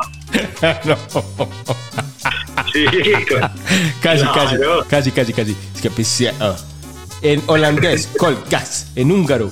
[0.86, 0.98] no.
[2.72, 2.86] Sí,
[4.02, 4.56] Casi, casi,
[4.90, 5.56] casi, casi, casi.
[5.76, 5.90] Es que.
[7.22, 8.88] En holandés, kolgas.
[8.96, 9.52] En húngaro.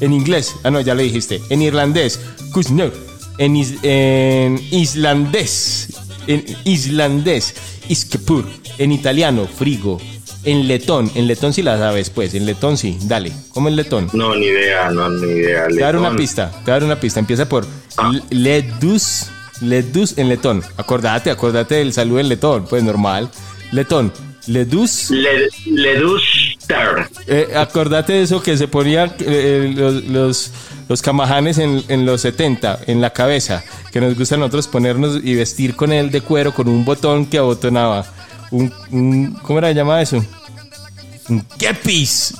[0.00, 1.40] En inglés, ah, no, ya lo dijiste.
[1.50, 2.18] En irlandés,
[2.52, 2.92] kusnur.
[3.38, 5.88] En, is- en islandés,
[6.26, 7.54] en islandés,
[7.88, 8.44] iskepur.
[8.78, 10.00] En italiano, frigo.
[10.42, 12.32] En letón, en letón sí la sabes, pues.
[12.34, 13.30] En letón sí, dale.
[13.50, 14.08] ¿Cómo en letón?
[14.14, 15.66] No, ni idea, no, ni idea.
[15.68, 17.20] Te voy a dar una pista, te voy a dar una pista.
[17.20, 17.66] Empieza por
[17.98, 18.10] Ah.
[18.30, 19.26] Ledus,
[19.60, 20.62] Ledus en letón.
[20.78, 23.30] Acordate, acordate del saludo en letón, pues normal.
[23.72, 24.10] Letón,
[24.46, 26.22] Ledus, Le- Ledus
[27.26, 30.50] Eh, acordate de eso que se ponían eh, los, los,
[30.88, 33.62] los camajanes en, en los 70, en la cabeza,
[33.92, 37.26] que nos gusta a nosotros ponernos y vestir con él de cuero, con un botón
[37.26, 38.04] que abotonaba.
[38.50, 40.24] Un, un- ¿Cómo era llamado eso?
[41.28, 42.34] Un kepis.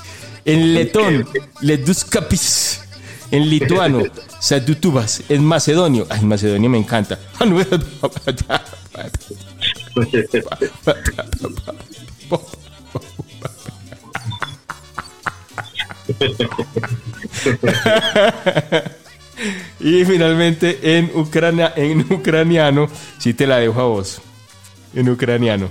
[0.45, 1.29] En letón,
[1.61, 2.81] ledus capis.
[3.31, 4.03] En lituano,
[4.41, 5.23] sadutubas.
[5.29, 6.69] En macedonio, ay, macedonio
[19.81, 24.21] Y finalmente en Ucrania, en ucraniano, sí te la dejo a vos.
[24.95, 25.71] En ucraniano.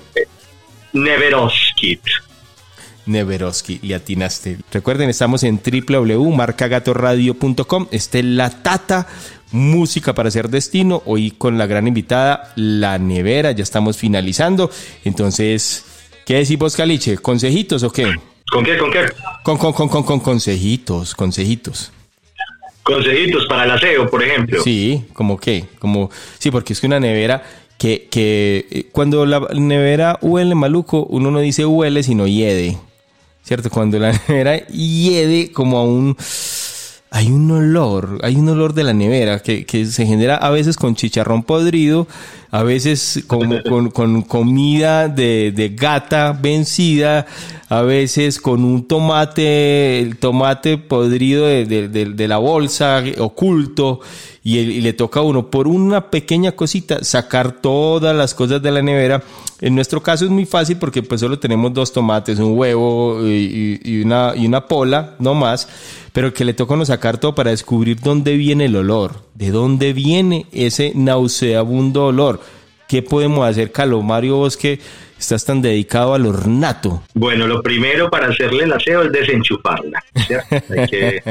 [0.93, 2.02] Neveroskit.
[3.06, 4.58] Neveroski, le atinaste.
[4.72, 7.88] Recuerden, estamos en www.marcagatorradio.com.
[7.91, 9.08] Este es La Tata,
[9.52, 11.04] música para hacer destino.
[11.06, 13.52] Hoy con la gran invitada, La Nevera.
[13.52, 14.72] Ya estamos finalizando.
[15.04, 15.84] Entonces,
[16.26, 17.18] ¿qué decís vos, Caliche?
[17.18, 18.16] ¿Consejitos o qué?
[18.52, 18.78] ¿Con qué?
[18.78, 19.06] ¿Con qué?
[19.43, 21.91] Con, con, con, con, con consejitos, consejitos.
[22.84, 24.62] Consejitos para el aseo, por ejemplo.
[24.64, 27.43] Sí, como qué, como sí, porque es que una nevera
[27.78, 32.78] que, que eh, cuando la nevera huele maluco, uno no dice huele, sino hiede.
[33.43, 33.70] ¿Cierto?
[33.70, 36.18] Cuando la nevera hiede como a un
[37.12, 40.78] hay un olor, hay un olor de la nevera que, que se genera a veces
[40.78, 42.07] con chicharrón podrido,
[42.51, 47.26] a veces como con, con comida de, de gata vencida,
[47.68, 54.01] a veces con un tomate, el tomate podrido de, de- la bolsa oculto,
[54.43, 58.62] y, el- y le toca a uno por una pequeña cosita sacar todas las cosas
[58.62, 59.24] de la nevera.
[59.62, 64.01] En nuestro caso es muy fácil porque pues solo tenemos dos tomates, un huevo y
[64.03, 65.68] una, y una pola, no más,
[66.20, 69.93] pero que le toca uno sacar todo para descubrir dónde viene el olor, de dónde
[69.93, 72.41] viene ese nauseabundo olor.
[72.89, 74.82] ¿Qué podemos hacer, Calomario, vos que
[75.17, 77.03] estás tan dedicado al ornato?
[77.13, 80.03] Bueno, lo primero para hacerle el aseo es desenchufarla.
[80.28, 80.57] ¿cierto?
[80.78, 81.24] Hay, que,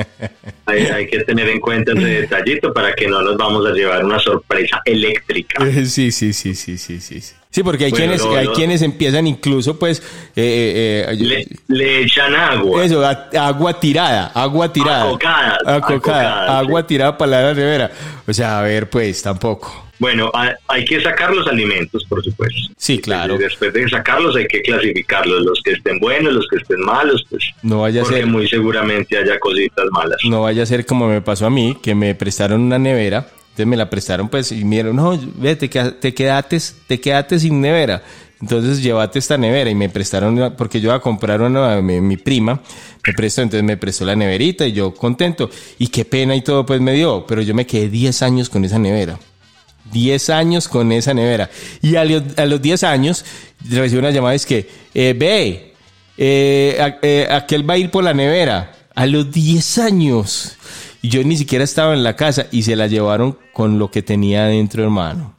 [0.64, 4.02] hay, hay que tener en cuenta ese detallito para que no nos vamos a llevar
[4.02, 5.66] una sorpresa eléctrica.
[5.84, 7.34] Sí, sí, sí, sí, sí, sí.
[7.50, 8.52] Sí, porque hay, Bueno, quienes, no, hay no.
[8.52, 10.00] quienes empiezan incluso, pues,
[10.36, 12.84] eh, eh, eh, Le, le echan agua.
[12.84, 15.04] Eso, a- agua tirada, agua tirada.
[15.08, 16.86] Acocada, acocadas, agua sí.
[16.88, 17.90] tirada para la nevera.
[18.26, 19.86] O sea, a ver, pues, tampoco.
[19.98, 22.60] Bueno, ha- hay que sacar los alimentos, por supuesto.
[22.76, 23.36] Sí, claro.
[23.38, 27.42] Después de sacarlos hay que clasificarlos, los que estén buenos, los que estén malos, pues
[27.62, 30.18] No vaya a porque ser, muy seguramente haya cositas malas.
[30.28, 33.26] no vaya a ser como me pasó a mí, que me prestaron una nevera.
[33.66, 37.60] Me la prestaron, pues, y me dijeron, no, ve, te, te quedaste, te quedaste sin
[37.60, 38.02] nevera.
[38.40, 42.16] Entonces llévate esta nevera y me prestaron, porque yo iba a comprar una, mi, mi
[42.16, 42.62] prima,
[43.04, 45.50] me prestó, entonces me prestó la neverita y yo contento.
[45.78, 48.64] Y qué pena y todo, pues me dio, pero yo me quedé 10 años con
[48.64, 49.18] esa nevera.
[49.92, 51.50] 10 años con esa nevera.
[51.82, 53.24] Y a, a los 10 años
[53.68, 55.74] recibo una llamada, es que, eh, ve,
[56.16, 58.72] eh, a- eh, aquel va a ir por la nevera.
[58.94, 60.56] A los 10 años.
[61.02, 64.02] Y yo ni siquiera estaba en la casa y se la llevaron con lo que
[64.02, 65.34] tenía adentro, hermano.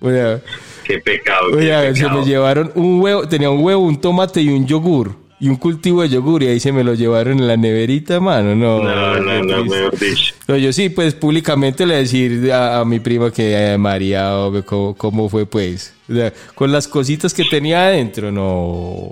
[0.00, 0.40] O sea,
[0.84, 1.48] Qué pecado.
[1.52, 2.20] o qué sea, se pecado.
[2.20, 5.16] me llevaron un huevo, tenía un huevo, un tomate y un yogur.
[5.40, 8.56] Y un cultivo de yogur y ahí se me lo llevaron en la neverita, hermano.
[8.56, 10.34] No, No, no, no, mejor dicho.
[10.48, 14.32] No, yo sí, pues públicamente le decir a, a mi prima que eh, María,
[14.66, 15.94] cómo, cómo fue pues.
[16.10, 19.10] O sea, con las cositas que tenía adentro, no.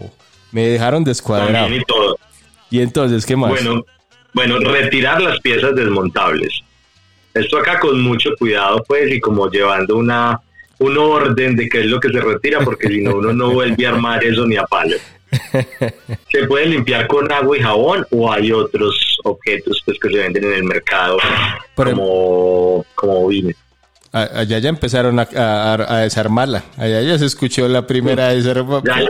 [0.51, 1.53] Me dejaron descuadrado.
[1.53, 2.19] También y todo.
[2.71, 3.51] Y entonces, ¿qué más?
[3.51, 3.85] Bueno,
[4.37, 6.61] bueno, retirar las piezas desmontables.
[7.35, 10.39] Esto acá con mucho cuidado, pues, y como llevando una
[10.79, 13.87] un orden de qué es lo que se retira, porque si no, uno no vuelve
[13.87, 14.95] a armar eso ni a palo.
[16.31, 20.45] Se puede limpiar con agua y jabón o hay otros objetos pues que se venden
[20.45, 21.17] en el mercado
[21.75, 23.51] Por como, como vino.
[24.13, 26.63] Allá ya empezaron a, a- a desarmarla.
[26.77, 29.01] Allá ya se escuchó la primera desarma- Ya,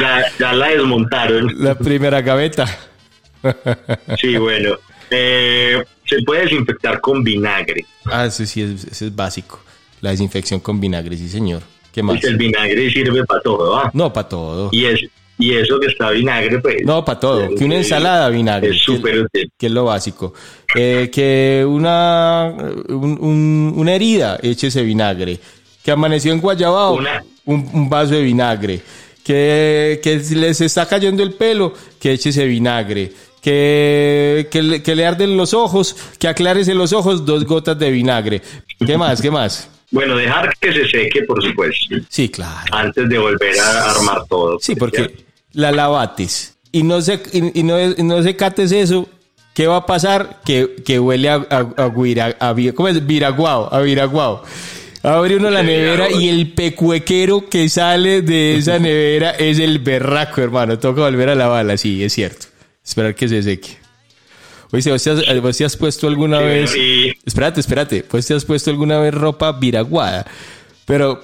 [0.00, 1.52] ya, ya la desmontaron.
[1.62, 2.66] la primera gaveta.
[4.20, 4.76] Sí, bueno.
[5.10, 7.84] Eh, se puede desinfectar con vinagre.
[8.06, 9.60] Ah, eso sí, es, eso es básico.
[10.00, 11.62] La desinfección con vinagre, sí, señor.
[11.92, 12.16] ¿Qué más?
[12.20, 13.90] Pues el vinagre sirve para todo, ¿ah?
[13.94, 14.68] No, para todo.
[14.72, 15.00] Y, es,
[15.38, 16.76] y eso que está vinagre, pues.
[16.84, 17.54] No, para todo.
[17.54, 18.70] Que una ensalada vinagre.
[18.70, 19.50] Es súper útil.
[19.56, 20.34] que es lo básico.
[20.74, 22.52] Eh, que una,
[22.88, 25.38] un- un- una herida, échese vinagre.
[25.82, 28.80] Que amaneció en Guayabao, Una- un, un vaso de vinagre.
[29.24, 33.10] Que, que les está cayendo el pelo, que échese vinagre.
[33.42, 37.90] Que, que, le, que le arden los ojos, que aclárese los ojos, dos gotas de
[37.90, 38.42] vinagre.
[38.84, 39.22] ¿Qué más?
[39.22, 39.68] ¿Qué más?
[39.92, 42.66] Bueno, dejar que se seque, por supuesto, Sí, claro.
[42.72, 44.58] antes de volver a armar todo.
[44.60, 45.14] Sí, porque
[45.52, 49.08] la lavates y no se, y, y no, y no se cates eso,
[49.54, 50.40] ¿qué va a pasar?
[50.44, 53.06] Que, que huele a, a, a, guira- a ¿cómo es?
[53.06, 54.42] Viraguao, a viraguao.
[55.04, 60.40] Abre uno la nevera y el pecuequero que sale de esa nevera es el berraco,
[60.40, 60.80] hermano.
[60.80, 62.46] Toca volver a lavarla, sí, es cierto.
[62.86, 63.76] Esperar que se seque.
[64.72, 66.70] Oye, ¿vos te has, vos te has puesto alguna vez...
[66.70, 67.12] Sí.
[67.24, 68.04] Espérate, espérate.
[68.10, 70.26] ¿Vos te has puesto alguna vez ropa viraguada?
[70.84, 71.22] Pero...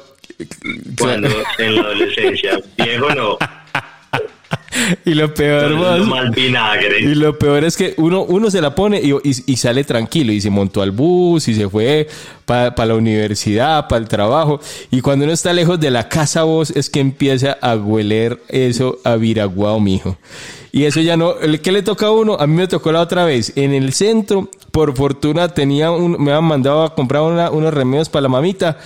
[0.98, 3.38] Cuando en la adolescencia, viejo no,
[5.04, 7.00] Y lo peor, vos- mal vinagre.
[7.00, 10.32] Y lo peor es que uno, uno se la pone y, y- y sale tranquilo
[10.32, 12.08] y se montó al bus y se fue
[12.44, 14.60] para la universidad, para el trabajo.
[14.90, 18.98] Y cuando uno está lejos de la casa vos es que empieza a hueler eso
[19.04, 20.16] a viraguao, mijo.
[20.74, 22.36] Y eso ya no, ¿el- ¿qué le toca a uno?
[22.40, 23.52] A mí me tocó la otra vez.
[23.56, 28.08] En el centro, por fortuna, tenía un, me habían mandado a comprar una- unos remedios
[28.08, 28.78] para la mamita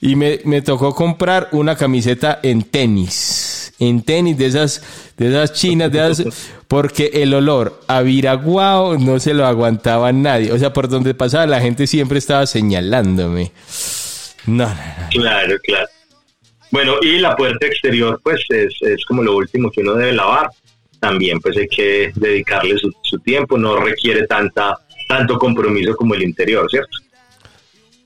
[0.00, 3.74] y me, me tocó comprar una camiseta en tenis.
[3.78, 4.82] En tenis de esas,
[5.18, 6.26] de esas chinas, de esas,
[6.66, 10.50] porque el olor a viraguao no se lo aguantaba nadie.
[10.52, 13.52] O sea, por donde pasaba la gente siempre estaba señalándome.
[14.46, 14.74] No, no.
[15.10, 15.86] Claro, claro.
[16.70, 20.48] Bueno, y la puerta exterior, pues es, es como lo último que uno debe lavar.
[21.08, 26.22] También, pues hay que dedicarle su, su tiempo, no requiere tanta tanto compromiso como el
[26.22, 26.98] interior, ¿cierto?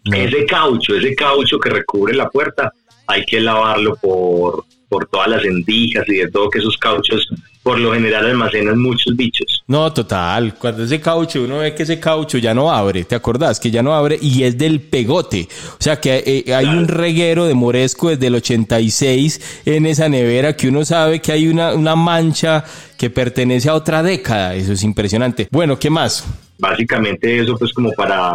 [0.05, 0.16] No.
[0.16, 2.72] Ese caucho, ese caucho que recubre la puerta,
[3.07, 7.28] hay que lavarlo por, por todas las endijas y de todo, que esos cauchos
[7.69, 9.62] por lo general almacenan muchos bichos.
[9.66, 10.55] No, total.
[10.55, 13.61] Cuando ese caucho, uno ve que ese caucho ya no abre, ¿te acordás?
[13.61, 15.47] Que ya no abre y es del pegote.
[15.79, 20.57] O sea que eh, hay un reguero de moresco desde el 86 en esa nevera
[20.57, 22.64] que uno sabe que hay una, una mancha
[22.97, 24.55] que pertenece a otra década.
[24.55, 25.47] Eso es impresionante.
[25.51, 26.25] Bueno, ¿qué más?
[26.59, 28.33] Básicamente eso pues como para,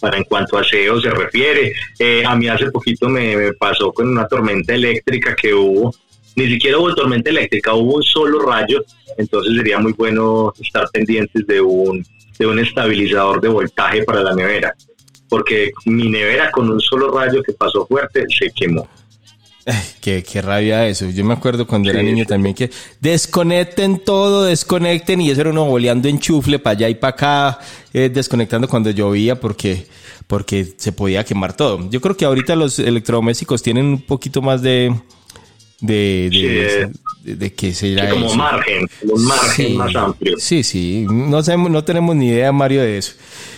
[0.00, 1.74] para en cuanto a aseo se refiere.
[1.98, 5.92] Eh, a mí hace poquito me, me pasó con una tormenta eléctrica que hubo.
[6.36, 8.84] Ni siquiera hubo tormenta eléctrica, hubo un solo rayo.
[9.16, 12.04] Entonces sería muy bueno estar pendientes de un,
[12.38, 14.74] de un estabilizador de voltaje para la nevera.
[15.28, 18.88] Porque mi nevera con un solo rayo que pasó fuerte se quemó.
[19.66, 21.08] Ay, qué, qué rabia eso.
[21.10, 22.28] Yo me acuerdo cuando era niño sí.
[22.28, 22.70] también que
[23.00, 27.58] desconecten todo, desconecten y eso era uno boleando enchufle para allá y para acá,
[27.92, 29.86] eh, desconectando cuando llovía porque,
[30.26, 31.88] porque se podía quemar todo.
[31.90, 34.94] Yo creo que ahorita los electrodomésticos tienen un poquito más de...
[35.80, 36.90] De, de, Sí, de-
[37.24, 38.36] de- de qué será Sí, como eso.
[38.36, 40.36] margen, un margen Sí, más amplio.
[40.38, 41.06] Sí, sí.
[41.10, 43.12] No, sabemos, no tenemos ni idea, Mario, de eso.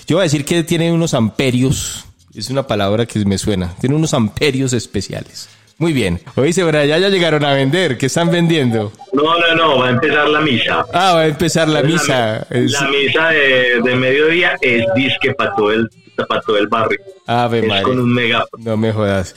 [0.06, 2.04] Yo voy a decir que tiene unos amperios.
[2.34, 3.74] Es una palabra que me suena.
[3.80, 5.48] Tiene unos amperios especiales.
[5.82, 6.20] Muy bien.
[6.36, 7.98] Oíste, por allá ya llegaron a vender.
[7.98, 8.92] ¿Qué están vendiendo?
[9.12, 10.84] No, no, no, va a empezar la misa.
[10.92, 12.46] Ah, va a empezar la misa.
[12.50, 15.90] La, Es- la misa de, de mediodía es disque para todo el,
[16.28, 17.00] para todo el barrio.
[17.26, 17.82] Ave es María.
[17.82, 18.62] con un megáfono.
[18.64, 19.34] No me jodas.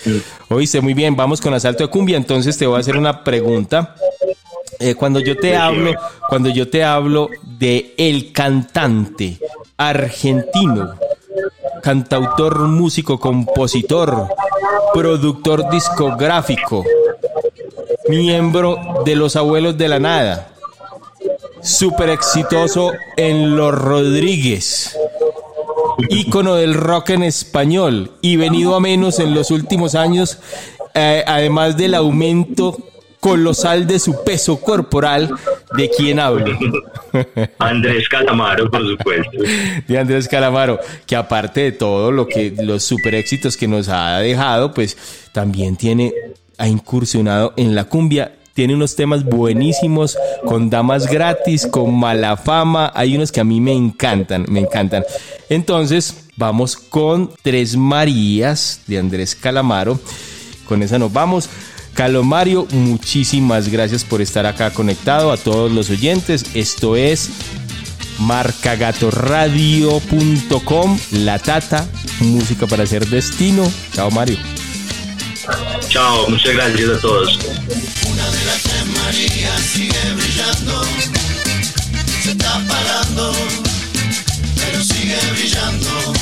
[0.50, 2.16] Oíste, muy bien, vamos con asalto de cumbia.
[2.18, 3.96] Entonces te voy a hacer una pregunta.
[4.80, 5.96] Eh, cuando yo te hablo,
[6.30, 7.28] cuando yo te hablo
[7.58, 9.40] de el cantante
[9.78, 10.94] argentino,
[11.86, 14.28] cantautor, músico, compositor,
[14.92, 16.84] productor discográfico,
[18.10, 20.50] miembro de los Abuelos de la Nada,
[21.62, 24.98] súper exitoso en Los Rodríguez,
[26.10, 30.40] ícono del rock en español y venido a menos en los últimos años,
[30.96, 32.80] eh, además del aumento
[33.20, 35.30] colosal de su peso corporal,
[35.78, 36.58] ¿de quién hablo?
[37.60, 39.38] Andrés Calamaro, por supuesto.
[39.88, 44.20] de Andrés Calamaro, que aparte de todo lo que los super éxitos que nos ha
[44.20, 44.98] dejado, pues
[45.32, 46.14] también tiene
[46.58, 48.34] ha incursionado en la cumbia.
[48.54, 52.92] Tiene unos temas buenísimos con damas gratis, con mala fama.
[52.96, 55.04] Hay unos que a mí me encantan, me encantan.
[55.50, 60.00] Entonces, vamos con Tres Marías de Andrés Calamaro.
[60.66, 61.50] Con esa nos vamos.
[61.96, 66.46] Calomario, muchísimas gracias por estar acá conectado a todos los oyentes.
[66.54, 67.30] Esto es
[68.20, 71.88] marcagatorradio.com, La Tata,
[72.20, 73.72] música para hacer destino.
[73.94, 74.38] Chao Mario.
[75.88, 77.40] Chao, muchas gracias a todos.
[82.26, 83.32] se está apagando,
[84.58, 86.14] pero sigue brillando.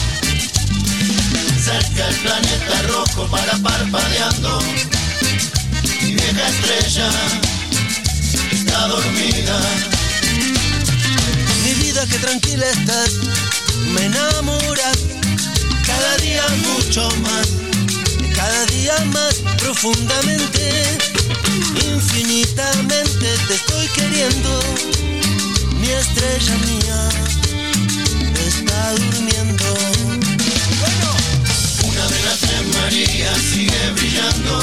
[1.60, 4.60] Cerca el planeta rojo para parpadeando.
[6.34, 7.10] Vieja estrella
[8.52, 9.60] está dormida.
[11.64, 13.12] Mi vida que tranquila estás,
[13.94, 14.98] me enamoras.
[15.86, 16.44] Cada día
[16.74, 17.48] mucho más,
[18.36, 20.98] cada día más profundamente.
[21.86, 24.60] Infinitamente te estoy queriendo
[25.80, 27.10] mi estrella mía
[28.48, 29.66] está durmiendo.
[30.80, 31.10] Bueno,
[31.84, 34.60] una de las tres Marías sigue brillando,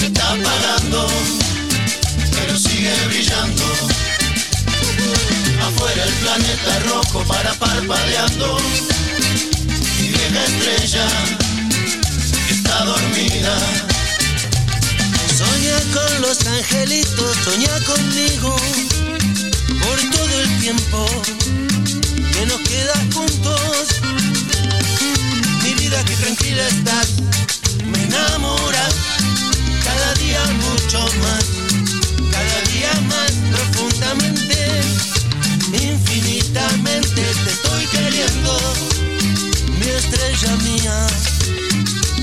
[0.00, 1.06] se está apagando,
[2.32, 3.64] pero sigue brillando.
[5.62, 8.58] Afuera el planeta rojo para parpadeando,
[9.98, 11.06] mi vieja estrella
[12.86, 13.58] dormida.
[15.36, 18.56] Soña con los angelitos, soña conmigo
[19.82, 21.06] por todo el tiempo
[22.32, 24.00] que nos queda juntos.
[25.62, 27.08] Mi vida que tranquila estás,
[27.84, 28.88] me enamora
[30.10, 31.44] cada día mucho más,
[32.32, 34.80] cada día más profundamente,
[35.72, 38.58] infinitamente te estoy queriendo,
[39.78, 41.06] mi estrella mía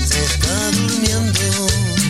[0.06, 2.07] se está durmiendo.